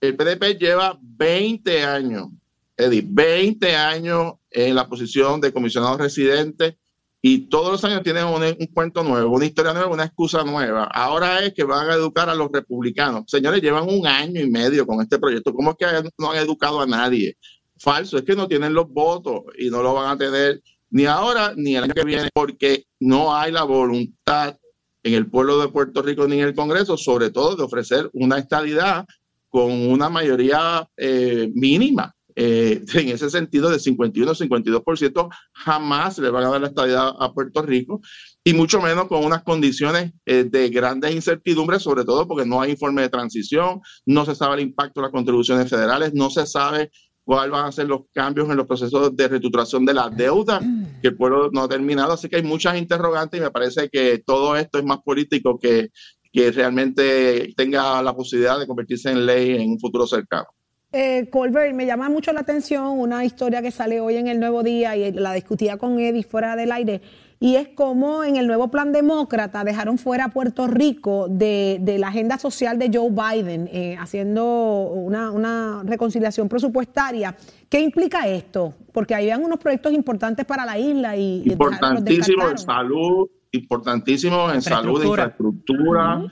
[0.00, 2.28] el PNP lleva 20 años,
[2.76, 6.78] Eddie, 20 años en la posición de comisionado residente
[7.24, 8.42] y todos los años tienen un,
[8.74, 10.84] cuento nuevo, una historia nueva, una excusa nueva.
[10.92, 13.22] Ahora es que van a educar a los republicanos.
[13.28, 15.54] Señores, llevan un año y medio con este proyecto.
[15.54, 17.36] ¿Cómo es que no han educado a nadie?
[17.78, 21.54] Falso, es que no tienen los votos y no lo van a tener ni ahora
[21.56, 24.56] ni el año que viene, porque no hay la voluntad
[25.04, 28.38] en el pueblo de Puerto Rico ni en el Congreso, sobre todo de ofrecer una
[28.38, 29.06] estabilidad
[29.48, 32.14] con una mayoría eh, mínima.
[32.36, 37.62] Eh, en ese sentido, de 51-52%, jamás le van a dar la estabilidad a Puerto
[37.62, 38.00] Rico
[38.44, 42.72] y mucho menos con unas condiciones eh, de grandes incertidumbres, sobre todo porque no hay
[42.72, 46.90] informe de transición, no se sabe el impacto de las contribuciones federales, no se sabe
[47.24, 50.60] cuáles van a ser los cambios en los procesos de reestructuración de la deuda
[51.00, 52.12] que el pueblo no ha terminado.
[52.12, 55.90] Así que hay muchas interrogantes y me parece que todo esto es más político que,
[56.32, 60.46] que realmente tenga la posibilidad de convertirse en ley en un futuro cercano.
[60.92, 64.62] Eh, Colbert, me llama mucho la atención una historia que sale hoy en el Nuevo
[64.62, 67.00] Día y la discutía con Eddie fuera del aire
[67.42, 72.06] y es como en el nuevo plan demócrata dejaron fuera a Puerto Rico de, la
[72.06, 77.34] agenda social de Joe Biden, eh, haciendo una, reconciliación presupuestaria.
[77.68, 78.74] ¿Qué implica esto?
[78.92, 81.42] Porque habían unos proyectos importantes para la isla y...
[81.44, 86.22] Importantísimo en salud, importantísimo en salud, infraestructura,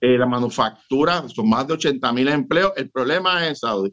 [0.00, 2.72] eh, la manufactura, son más de 80 mil empleos.
[2.76, 3.92] El problema es, Saudi,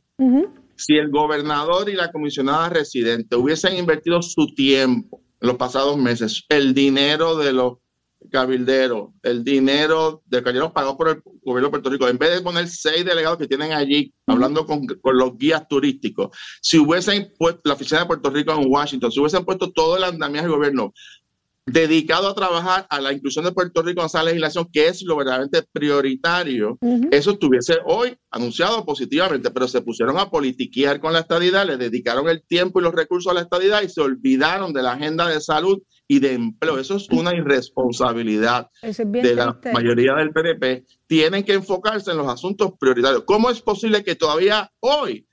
[0.76, 6.46] si el gobernador y la comisionada residente hubiesen invertido su tiempo en los pasados meses,
[6.50, 7.74] el dinero de los
[8.32, 12.42] cabilderos, el dinero de caballeros pagados por el gobierno de Puerto Rico, en vez de
[12.42, 17.74] poner seis delegados que tienen allí hablando con, los guías turísticos, si hubiesen puesto la
[17.74, 20.94] oficina de Puerto Rico en Washington, si hubiesen puesto todo el andamiaje del gobierno
[21.68, 25.18] dedicado a trabajar a la inclusión de Puerto Rico en esa legislación, que es lo
[25.18, 26.78] verdaderamente prioritario,
[27.12, 32.30] eso estuviese hoy anunciado positivamente, pero se pusieron a politiquear con la estadidad, le dedicaron
[32.30, 35.42] el tiempo y los recursos a la estadidad y se olvidaron de la agenda de
[35.42, 36.80] salud y de empleo.
[36.80, 40.88] Eso es una irresponsabilidad de la mayoría del PDP.
[41.06, 43.24] Tienen que enfocarse en los asuntos prioritarios.
[43.26, 45.27] ¿Cómo es posible que todavía hoy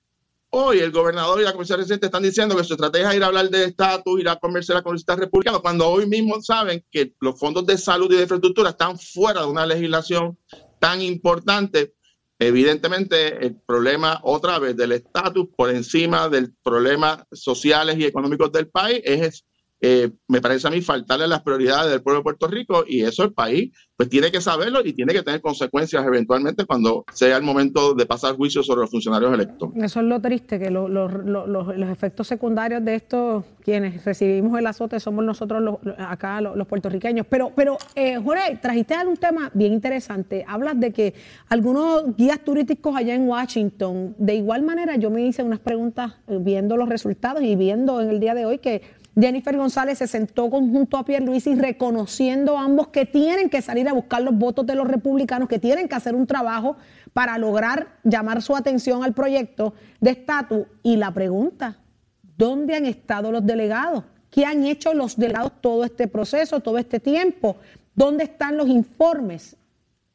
[0.56, 3.26] Hoy el gobernador y la comisión residente están diciendo que su estrategia es ir a
[3.26, 7.12] hablar de estatus, ir a convencer a la comunidad republicana, cuando hoy mismo saben que
[7.18, 10.38] los fondos de salud y de infraestructura están fuera de una legislación
[10.78, 11.96] tan importante.
[12.38, 18.68] Evidentemente, el problema otra vez del estatus por encima del problema sociales y económicos del
[18.68, 19.44] país es
[19.80, 23.22] eh, me parece a mí faltarle las prioridades del pueblo de Puerto Rico y eso
[23.24, 27.42] el país pues tiene que saberlo y tiene que tener consecuencias eventualmente cuando sea el
[27.42, 29.70] momento de pasar juicio sobre los funcionarios electos.
[29.76, 35.24] Eso es lo triste, que los efectos secundarios de esto, quienes recibimos el azote somos
[35.24, 37.26] nosotros acá los, puertorriqueños.
[37.28, 40.44] Pero, pero eh, Jorge, trajiste un tema bien interesante.
[40.46, 41.14] Hablas de que
[41.48, 46.38] algunos guías turísticos allá en Washington, de igual manera yo me hice unas preguntas eh,
[46.40, 48.82] viendo los resultados y viendo en el día de hoy que
[49.18, 53.88] Jennifer González se sentó junto a Pierre Luis y reconociendo ambos que tienen que salir
[53.88, 56.76] a buscar los votos de los republicanos, que tienen que hacer un trabajo
[57.12, 60.66] para lograr llamar su atención al proyecto de estatus.
[60.82, 61.78] Y la pregunta,
[62.36, 64.02] ¿dónde han estado los delegados?
[64.30, 67.56] ¿Qué han hecho los delegados todo este proceso, todo este tiempo?
[67.94, 69.56] ¿Dónde están los informes?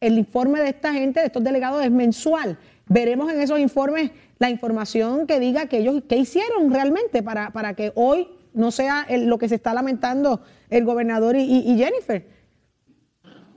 [0.02, 2.58] El informe de esta gente, de estos delegados, es mensual.
[2.88, 7.76] Veremos en esos informes la información que diga que ellos, qué hicieron realmente para, para
[7.76, 12.28] que hoy no sea lo que se está lamentando el gobernador y, Jennifer.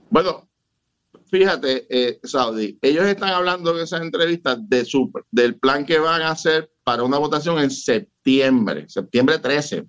[0.09, 0.49] Bueno,
[1.31, 6.21] fíjate, eh, Saudi, ellos están hablando en esas entrevistas de su, del plan que van
[6.21, 9.85] a hacer para una votación en septiembre, septiembre 13.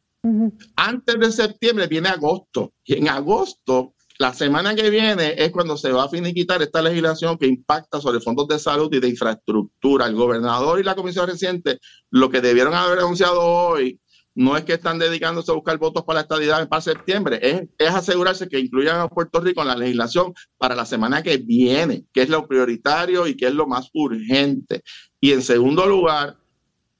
[0.76, 5.90] Antes de septiembre viene agosto y en agosto la semana que viene es cuando se
[5.90, 10.06] va a finiquitar esta legislación que impacta sobre fondos de salud y de infraestructura.
[10.06, 11.80] El gobernador y la comisión reciente
[12.10, 14.00] lo que debieron haber anunciado hoy
[14.34, 17.94] no es que están dedicándose a buscar votos para la estadidad para septiembre, es, es,
[17.94, 22.22] asegurarse que incluyan a Puerto Rico en la legislación para la semana que viene, que
[22.22, 24.82] es lo prioritario y que es lo más urgente.
[25.20, 26.36] Y en segundo lugar,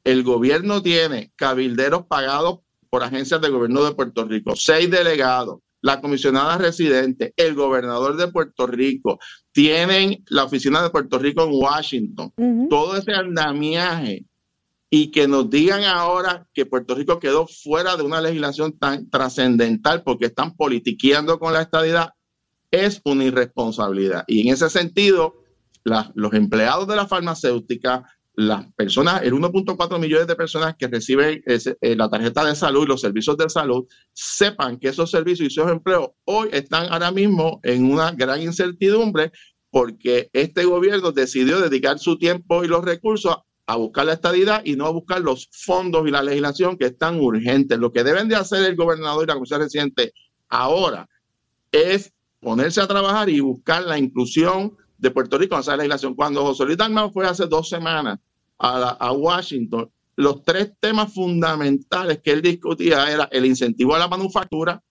[0.05, 6.01] el gobierno tiene cabilderos pagados por agencias del gobierno de Puerto Rico, seis delegados, la
[6.01, 9.19] comisionada residente, el gobernador de Puerto Rico,
[9.53, 12.33] tienen la oficina de Puerto Rico en Washington.
[12.71, 14.25] Todo ese andamiaje
[14.97, 20.05] y que nos digan ahora que Puerto Rico quedó fuera de una legislación tan trascendental
[20.05, 22.11] porque están politiqueando con la estadidad,
[22.71, 24.23] es una irresponsabilidad.
[24.29, 25.35] Y en ese sentido,
[25.83, 31.97] los empleados de la farmacéutica, las personas, el 1.4 millones de personas que reciben eh,
[31.97, 35.73] la tarjeta de salud y los servicios de salud, sepan que esos servicios y esos
[35.73, 39.33] empleos hoy están ahora mismo en una gran incertidumbre
[39.73, 44.77] porque este gobierno decidió dedicar su tiempo y los recursos a buscar la estadidad y
[44.77, 47.79] no a buscar los fondos y la legislación que están urgentes.
[47.79, 50.13] Lo que deben de hacer el gobernador y la comisión reciente
[50.49, 51.09] ahora
[51.73, 56.15] es ponerse a trabajar y buscar la inclusión de Puerto Rico en esa legislación.
[56.15, 58.19] Cuando José Luis Dalmau fue hace dos semanas
[58.59, 64.83] a, Washington, los tres temas fundamentales que él discutía era el incentivo a la manufactura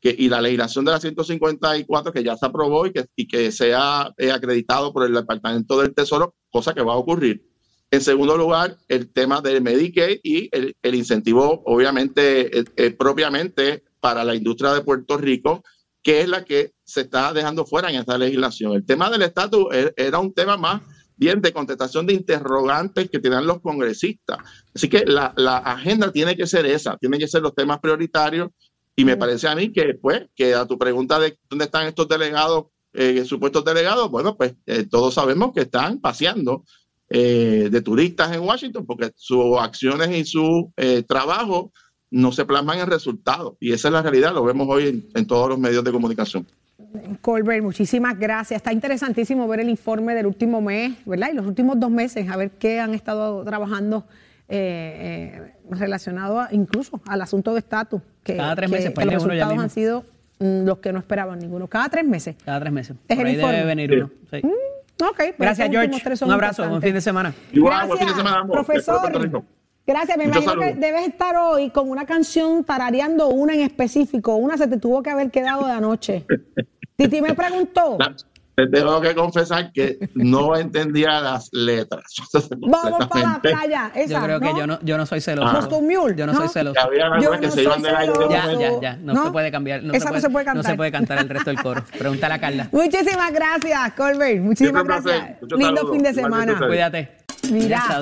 [0.00, 3.72] y la legislación de la 154 que ya se aprobó y que, y que se
[3.72, 7.51] ha eh, acreditado por el Departamento del Tesoro, cosa que va a ocurrir.
[7.92, 14.24] En segundo lugar, el tema del Medicaid y el, incentivo, obviamente, eh, eh, propiamente para
[14.24, 15.62] la industria de Puerto Rico,
[16.02, 18.72] que es la que se está dejando fuera en esta legislación.
[18.72, 20.80] El tema del estatus e, era un tema más
[21.18, 24.38] bien de contestación de interrogantes que tienen los congresistas.
[24.74, 25.26] Así que la,
[25.58, 28.48] agenda tiene que ser esa, tienen que ser los temas prioritarios.
[28.96, 32.08] Y me parece a mí que, pues, que a tu pregunta de dónde están estos
[32.08, 36.64] delegados, eh, supuestos delegados, bueno, pues eh, todos sabemos que están paseando
[37.12, 40.72] eh, de turistas en Washington porque sus acciones y su
[41.06, 41.72] trabajo
[42.10, 43.54] no se plasman en resultados.
[43.60, 46.46] Y esa es la realidad, lo vemos hoy en todos los medios de comunicación.
[47.20, 48.58] Colbert, muchísimas gracias.
[48.58, 51.30] Está interesantísimo ver el informe del último mes, ¿verdad?
[51.32, 54.04] Y los últimos dos meses, a ver qué han estado trabajando
[54.48, 58.02] eh, eh, relacionado incluso al asunto de estatus.
[58.22, 60.04] Que, Cada tres meses, pues, los resultados han sido
[60.38, 61.66] mm, los que no esperaban ninguno.
[61.68, 62.36] Cada tres meses.
[62.44, 62.96] Cada tres meses.
[63.08, 63.56] Es el informe.
[63.56, 64.10] debe venir uno.
[64.30, 64.42] Sí.
[65.10, 66.24] Mm, pues gracias, George.
[66.24, 67.34] Un abrazo, buen fin de semana.
[67.52, 69.44] Gracias, buen fin de semana, profesor.
[69.84, 74.36] Gracias, me imagino que debes estar hoy con una canción tarareando una en específico.
[74.36, 76.24] Una se te tuvo que haber quedado de anoche.
[76.96, 77.98] Titi me preguntó.
[78.66, 82.04] Te tengo que confesar que no entendía las letras.
[82.58, 83.92] Vamos para la playa.
[84.06, 85.46] yo creo que yo no, yo no soy celoso.
[86.14, 86.80] Yo no, soy celoso.
[87.20, 88.96] yo que se iban Ya, ya, ya.
[88.96, 89.82] No, se puede cambiar.
[89.82, 90.64] No Esa se puede, no se puede cantar.
[90.64, 91.84] No se puede cantar el resto del coro.
[91.98, 92.68] Pregúntale a Carla.
[92.72, 94.40] Muchísimas gracias, Colbert.
[94.40, 95.36] Muchísimas gracias.
[95.56, 96.58] Lindo fin de semana.
[96.58, 97.18] Cuídate.
[97.50, 98.00] Mira,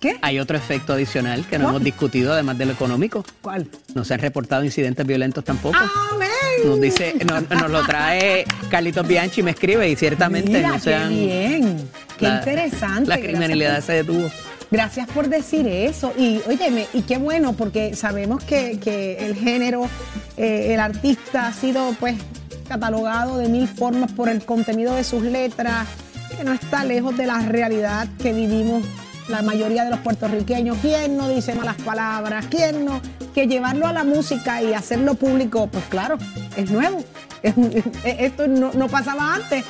[0.00, 0.18] ¿Qué?
[0.20, 3.24] Hay otro efecto adicional que no hemos discutido, además de lo económico.
[3.40, 3.68] ¿Cuál?
[3.94, 5.78] No se han reportado incidentes violentos tampoco.
[6.10, 6.28] ¡Amén!
[6.64, 11.08] Nos dice, nos, lo trae Carlitos Bianchi, me escribe, y ciertamente no se han.
[11.10, 13.08] Qué bien, qué interesante.
[13.08, 14.30] La criminalidad se detuvo.
[14.70, 16.14] Gracias por decir eso.
[16.16, 19.88] Y óyeme, y qué bueno, porque sabemos que, el género,
[20.36, 22.16] eh, el artista ha sido pues
[22.66, 25.86] catalogado de mil formas por el contenido de sus letras,
[26.34, 28.82] que no está lejos de la realidad que vivimos
[29.28, 30.78] la mayoría de los puertorriqueños.
[30.80, 32.46] ¿Quién no dice malas palabras?
[32.48, 33.02] ¿Quién no?
[33.34, 36.18] Que llevarlo a la música y hacerlo público, pues claro,
[36.56, 37.02] es nuevo.
[38.04, 39.64] esto no, pasaba antes.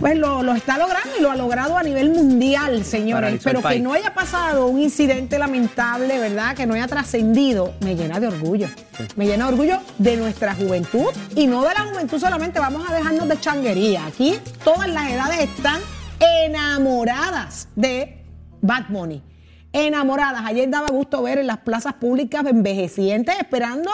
[0.00, 3.40] Pues lo, está logrando y lo ha logrado a nivel mundial, señores.
[3.42, 6.54] Pero que no haya pasado un incidente lamentable, ¿verdad?
[6.54, 8.68] Que no haya trascendido, me llena de orgullo.
[9.16, 12.60] Me llena de orgullo de nuestra juventud y no de la juventud solamente.
[12.60, 14.06] Vamos a dejarnos de changuería.
[14.06, 15.80] Aquí todas las edades están
[16.20, 18.24] enamoradas de
[18.60, 19.27] Bad Money.
[19.72, 20.42] Enamoradas.
[20.44, 23.90] Ayer daba gusto ver en las plazas públicas envejecientes esperando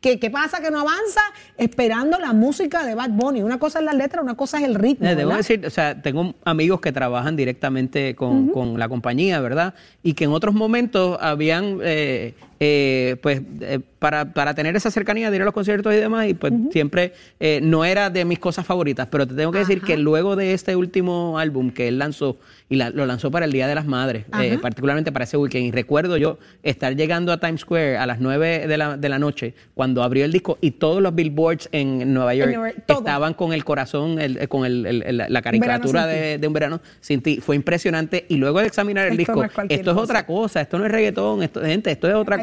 [0.00, 1.20] que qué pasa que no avanza,
[1.56, 3.42] esperando la música de Bad Bunny.
[3.42, 5.06] Una cosa es la letra, una cosa es el ritmo.
[5.08, 5.38] Eh, Debo ¿verdad?
[5.38, 9.74] decir, o sea, tengo amigos que trabajan directamente con, con la compañía, ¿verdad?
[10.02, 15.30] Y que en otros momentos habían, eh, eh, pues, eh, para, para tener esa cercanía
[15.30, 18.38] de ir a los conciertos y demás, y pues siempre eh, no era de mis
[18.38, 21.98] cosas favoritas, pero te tengo que decir que luego de este último álbum que él
[21.98, 22.36] lanzó,
[22.68, 25.66] y la- lo lanzó para el Día de las Madres, eh, particularmente para ese weekend,
[25.66, 29.18] y recuerdo yo estar llegando a Times Square a las 9 de la, de la
[29.18, 32.98] noche, cuando abrió el disco, y todos los billboards en Nueva York Nueva York, todo.
[32.98, 34.82] estaban con el corazón, el- eh, con el-
[35.28, 37.40] la caricatura de, de un verano sin ti.
[37.40, 38.26] Fue impresionante.
[38.28, 40.04] Y luego de examinar el Esto disco, no es cualquier esto es cosa.
[40.04, 42.42] otra cosa, esto no es reggaetón, esto, gente, esto es otra Hay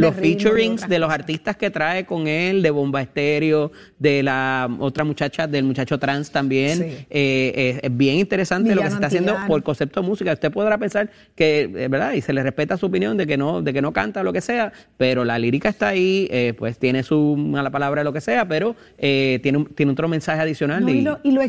[0.00, 5.04] Los featurings de los artistas que trae con él, de Bomba Estéreo, de la otra
[5.04, 6.78] muchacha, del muchacho trans también.
[6.78, 6.84] Sí.
[6.84, 10.32] Eh, eh, es bien interesante lo que se está haciendo por concepto de música.
[10.32, 12.12] Usted podrá pensar que, eh, ¿verdad?
[12.12, 14.32] Y se le respeta su opinión de que no, de que no canta o lo
[14.32, 18.20] que sea, pero la lírica está ahí, eh, pues tiene su mala palabra lo que
[18.20, 20.82] sea, pero eh, tiene, un- tiene otro mensaje adicional.
[20.82, 21.42] No, y, y- lo, y lo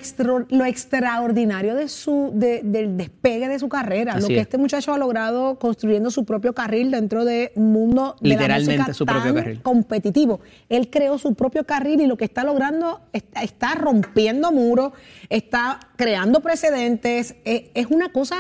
[0.66, 4.42] extraordinario de su, de- del despegue de su carrera, lo que es.
[4.42, 8.78] este muchacho ha logrado construyendo su propio carril dentro de un mundo de la Literalmente
[8.78, 9.62] música su propio tan carril.
[9.62, 10.40] competitivo.
[10.70, 14.94] Él creó su propio carril y lo que está logrando está, está rompiendo muros,
[15.30, 18.36] está creando precedentes, es, es una cosa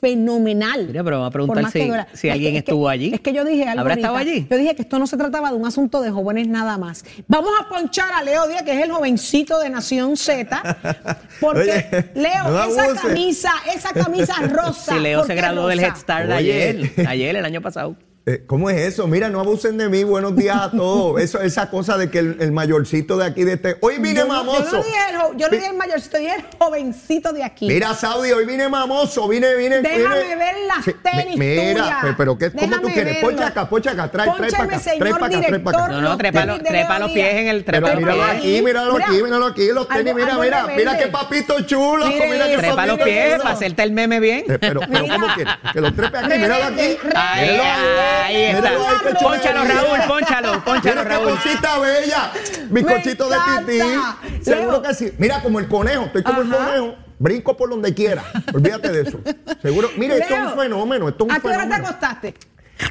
[0.00, 0.86] fenomenal.
[0.86, 3.14] Mira, pero vamos a preguntar si- si Es alguien que- es que- estuvo allí.
[3.14, 4.08] Es que yo dije algo ¿Habrá ahorita.
[4.08, 4.46] estado allí?
[4.50, 7.06] Yo dije que esto no se trataba de un asunto de jóvenes nada más.
[7.26, 10.60] Vamos a ponchar a Leo Díaz, que es el jovencito de Nación Z,
[11.40, 13.00] porque Oye, Leo, no esa abuse.
[13.00, 14.92] camisa, esa camisa rosa.
[14.94, 15.80] Si Leo ¿por se graduó del?
[15.80, 16.34] Head Start Oye.
[16.34, 17.96] ayer, ayer, el año pasado.
[18.26, 19.06] Eh, ¿Cómo es eso?
[19.06, 20.02] Mira, no abusen de mí.
[20.02, 21.20] Buenos días a todos.
[21.24, 23.76] Eso, esa cosa de que el, el mayorcito de aquí de este.
[23.82, 24.64] Hoy vine Yo no- mamoso.
[24.64, 27.68] Yo no dije el, jo- yo no dije el mayorcito, dije el jovencito de aquí.
[27.68, 29.28] Mira, Saudi, hoy vine mamoso.
[29.28, 29.82] Vine, vine.
[29.82, 31.98] Déjame vine- ver las tenis mi- Mira, tuyas.
[32.00, 33.14] pero, pero ¿qué, ¿cómo tú quieres?
[33.16, 33.28] verlo.
[33.28, 34.10] Poncha acá, poncha acá.
[34.10, 34.78] Trae, trae para acá.
[34.78, 35.88] señor Trae para acá, trae para acá.
[35.92, 38.62] No, no, Los trepa, de trepa los pies en el Pero trepa los míralo aquí,
[38.62, 39.06] míralo Mira.
[39.06, 39.66] aquí, míralo aquí.
[39.70, 40.66] Los tenis, Algo- mira, algo mira.
[40.74, 42.06] Mira qué papito chulo.
[42.06, 44.44] Mira qué Trepa los pies para hacerte el meme bien.
[44.48, 45.04] Eh, Pero, pero.
[45.12, 45.52] ¿cómo quieres?
[45.74, 46.96] Que los trepe aquí, míralo aquí.
[47.02, 48.70] Míralo ahí está.
[49.20, 49.64] Pónchalo.
[49.64, 51.30] Raúl, pónchalo, pónchalo, Mira Raúl.
[51.30, 52.32] cosita bella.
[52.70, 53.36] Bizcochito de
[53.66, 54.42] tití.
[54.42, 55.12] Seguro que sí.
[55.18, 56.04] Mira, como el conejo.
[56.06, 56.94] Estoy como el conejo.
[57.18, 58.24] Brinco por donde quiera.
[58.52, 59.20] Olvídate de eso.
[59.62, 59.88] Seguro.
[59.96, 61.08] Mire, esto es un fenómeno.
[61.08, 62.34] Esto es un ¿A qué hora te acostaste?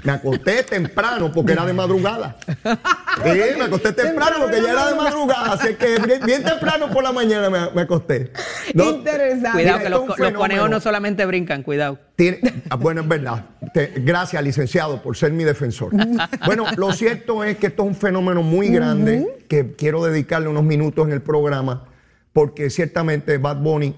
[0.04, 2.38] Me acosté temprano porque era de madrugada.
[2.46, 5.54] Sí, me acosté temprano porque ya era de madrugada.
[5.54, 8.32] Así que bien, bien temprano por la mañana me, me acosté.
[8.74, 9.52] Interesante.
[9.52, 12.00] Cuidado, Mira, que los, los conejos no solamente brincan, cuidado.
[12.16, 13.46] Tiene- ah, bueno, es verdad.
[13.74, 15.92] Te- gracias, licenciado, por ser mi defensor.
[16.46, 20.64] Bueno, lo cierto es que esto es un fenómeno muy grande que quiero dedicarle unos
[20.64, 21.86] minutos en el programa
[22.32, 23.96] porque ciertamente Bad Bunny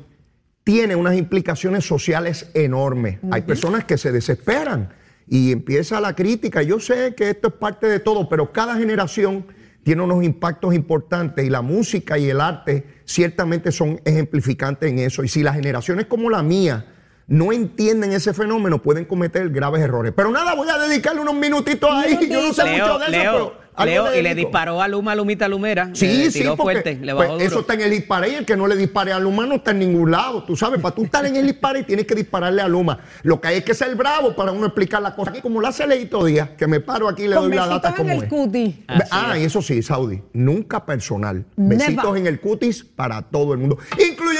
[0.63, 3.19] tiene unas implicaciones sociales enormes.
[3.31, 4.89] Hay personas que se desesperan
[5.27, 6.61] y empieza la crítica.
[6.61, 9.45] Yo sé que esto es parte de todo, pero cada generación
[9.83, 15.23] tiene unos impactos importantes y la música y el arte ciertamente son ejemplificantes en eso.
[15.23, 16.87] Y si las generaciones como la mía
[17.27, 20.13] no entienden ese fenómeno, pueden cometer graves errores.
[20.15, 22.29] Pero nada, voy a dedicarle unos minutitos ahí.
[22.29, 25.15] Yo no sé mucho Leo, de eso, Leo, pero Leo, y le disparó a Luma,
[25.15, 25.89] Lumita, Lumera.
[25.93, 27.61] Sí, le sí, tiró porque, fuerte, le pues, bajó eso duro.
[27.61, 29.79] está en el dispare y el que no le dispare a Luma no está en
[29.79, 32.99] ningún lado, tú sabes, para tú estar en el dispare tienes que dispararle a Luma.
[33.23, 35.69] Lo que hay es que ser bravo para uno explicar la cosa aquí como la
[35.69, 37.95] hace Leito Díaz, que me paro aquí y le Con doy la besitos data en
[37.95, 38.29] como el es.
[38.29, 38.83] cuti.
[38.87, 39.41] Así ah, es.
[39.41, 41.45] y eso sí, Saudi, nunca personal.
[41.55, 41.77] Never.
[41.77, 43.77] Besitos en el cutis para todo el mundo,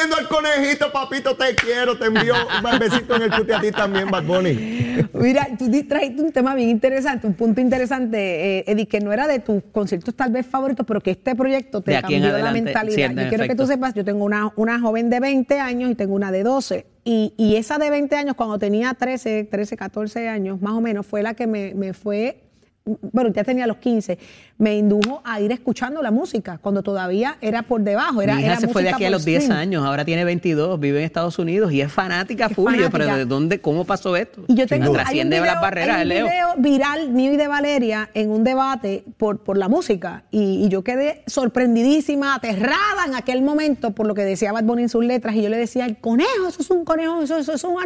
[0.05, 3.71] incluyendo al conejito, papito, te quiero, te envío un besito en el cutis a ti
[3.71, 5.07] también, Bad Bunny.
[5.13, 9.27] Mira, tú trajiste un tema bien interesante, un punto interesante, eh, Eddie, que no era
[9.27, 13.09] de tus conciertos tal vez favoritos, pero que este proyecto te cambió la adelante, mentalidad.
[13.09, 15.95] sí, yo quiero que tú sepas, yo tengo una, una joven de 20 años y
[15.95, 16.85] tengo una de 12.
[17.03, 21.05] Y, y esa de 20 años, cuando tenía 13, 13, 14 años, más o menos,
[21.05, 22.44] fue la que me, me fue
[22.85, 24.17] bueno, ya tenía los 15,
[24.59, 28.21] me indujo a ir escuchando la música cuando todavía era por debajo.
[28.21, 29.59] Era, Mi hija era se fue de aquí a los 10 stream.
[29.59, 32.55] años, ahora tiene 22, vive en Estados Unidos y es fanática Es.
[32.55, 33.17] Yo, Pero.
[33.17, 34.43] ¿de dónde, cómo pasó esto?
[34.47, 36.25] Y yo tengo hay un Trasciende video, las barreras, hay un Leo.
[36.27, 40.69] video viral mío y de Valeria en un debate por, por la música y, y
[40.69, 45.03] yo quedé sorprendidísima, aterrada en aquel momento por lo que decía Bad Bunny en sus
[45.03, 47.81] letras y yo le decía, el conejo, eso es un conejo, eso, eso es un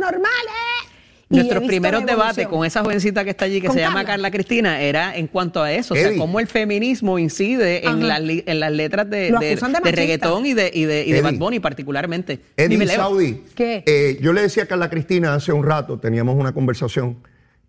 [1.29, 1.35] anormal.
[1.35, 1.35] ¿eh?".
[1.35, 4.03] Y he Nuestros primeros la debates con esa jovencita que está allí, que se llama
[4.05, 4.31] Carla.
[4.31, 8.59] Cristina, era en cuanto a eso, o sea, cómo el feminismo incide en, li- en
[8.59, 11.21] las letras de, de- de de reggaetón y de, y de, y.
[11.21, 12.39] Bad Bunny particularmente.
[12.57, 12.87] Eddie Dime.
[12.87, 13.43] Saudi.
[13.55, 13.83] ¿Qué?
[13.85, 17.17] eh, yo le decía a Carla Cristina hace un rato, teníamos una conversación,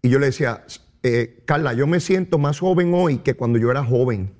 [0.03, 0.65] y yo le decía,
[1.03, 4.33] eh, Carla, yo me siento más joven hoy que cuando yo era joven.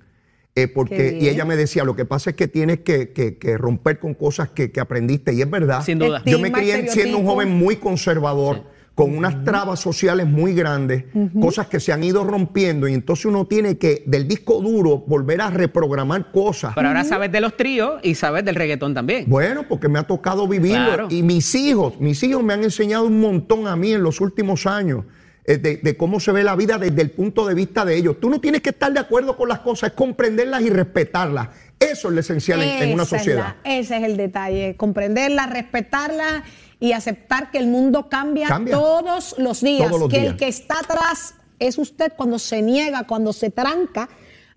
[0.57, 3.57] Eh, porque, y ella me decía, lo que pasa es que tienes que, que- que
[3.57, 5.83] romper con cosas que, que aprendiste, y es verdad.
[5.85, 6.23] Sin duda.
[6.27, 8.65] Yo me crié siendo un joven muy conservador,
[9.01, 11.05] con unas trabas sociales muy grandes,
[11.41, 15.41] cosas que se han ido rompiendo y entonces uno tiene que del disco duro volver
[15.41, 16.73] a reprogramar cosas.
[16.75, 19.25] Pero ahora sabes de los tríos y sabes del reggaetón también.
[19.27, 21.07] Bueno, porque me ha tocado vivirlo Claro.
[21.11, 24.67] y mis hijos, mis hijos me han enseñado un montón a mí en los últimos
[24.67, 25.05] años.
[25.47, 28.21] eh, De, de cómo se ve la vida desde el punto de vista de ellos.
[28.21, 31.49] Tú no tienes que estar de acuerdo con las cosas, es comprenderlas y respetarlas.
[31.81, 33.57] Eso es lo esencial en, en una es sociedad.
[33.65, 36.45] la- ese es el detalle, comprenderla, respetarla
[36.81, 38.75] y aceptar que el mundo cambia, Cambia.
[38.75, 40.33] todos los días, Todos los que días.
[40.33, 44.09] el que está atrás es usted cuando se niega, cuando se tranca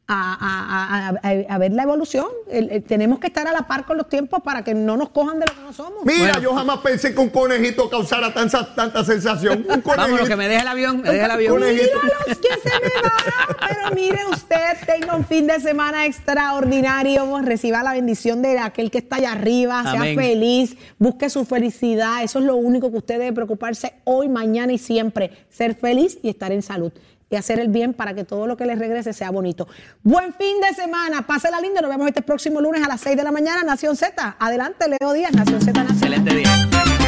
[0.06, 2.26] a, a- a- a- a ver la evolución.
[2.51, 5.10] El- el- tenemos que estar a la par con los tiempos para que no nos
[5.10, 6.04] cojan de lo que no somos.
[6.04, 6.41] Mira, Bueno.
[6.41, 9.60] yo jamás pensé que un conejito causara tanta, tanta sensación.
[9.60, 9.95] Un conejito.
[9.95, 11.54] Vámonos, que me deje el avión, me deje el avión.
[11.54, 11.99] Conejito.
[12.04, 13.68] Míralos que se me va.
[13.70, 17.39] Pero mire usted, tenga un fin de semana extraordinario.
[17.41, 19.82] Reciba la bendición de aquel que está allá arriba.
[19.84, 20.16] Sea Amén.
[20.18, 20.76] feliz.
[20.99, 22.24] Busque su felicidad.
[22.24, 25.32] Eso es lo único que usted debe preocuparse hoy, mañana y siempre.
[25.49, 26.91] Ser feliz y estar en salud.
[27.38, 29.67] Hacer el bien para que todo lo que le regrese sea bonito.
[30.03, 31.25] Buen fin de semana.
[31.25, 31.81] Pásela linda.
[31.81, 33.63] Nos vemos este próximo lunes a las 6 de la mañana.
[33.63, 34.36] Nación Z.
[34.39, 35.34] Adelante, Leo Díaz.
[35.34, 35.81] Nación Z.
[35.81, 37.03] Excelente día.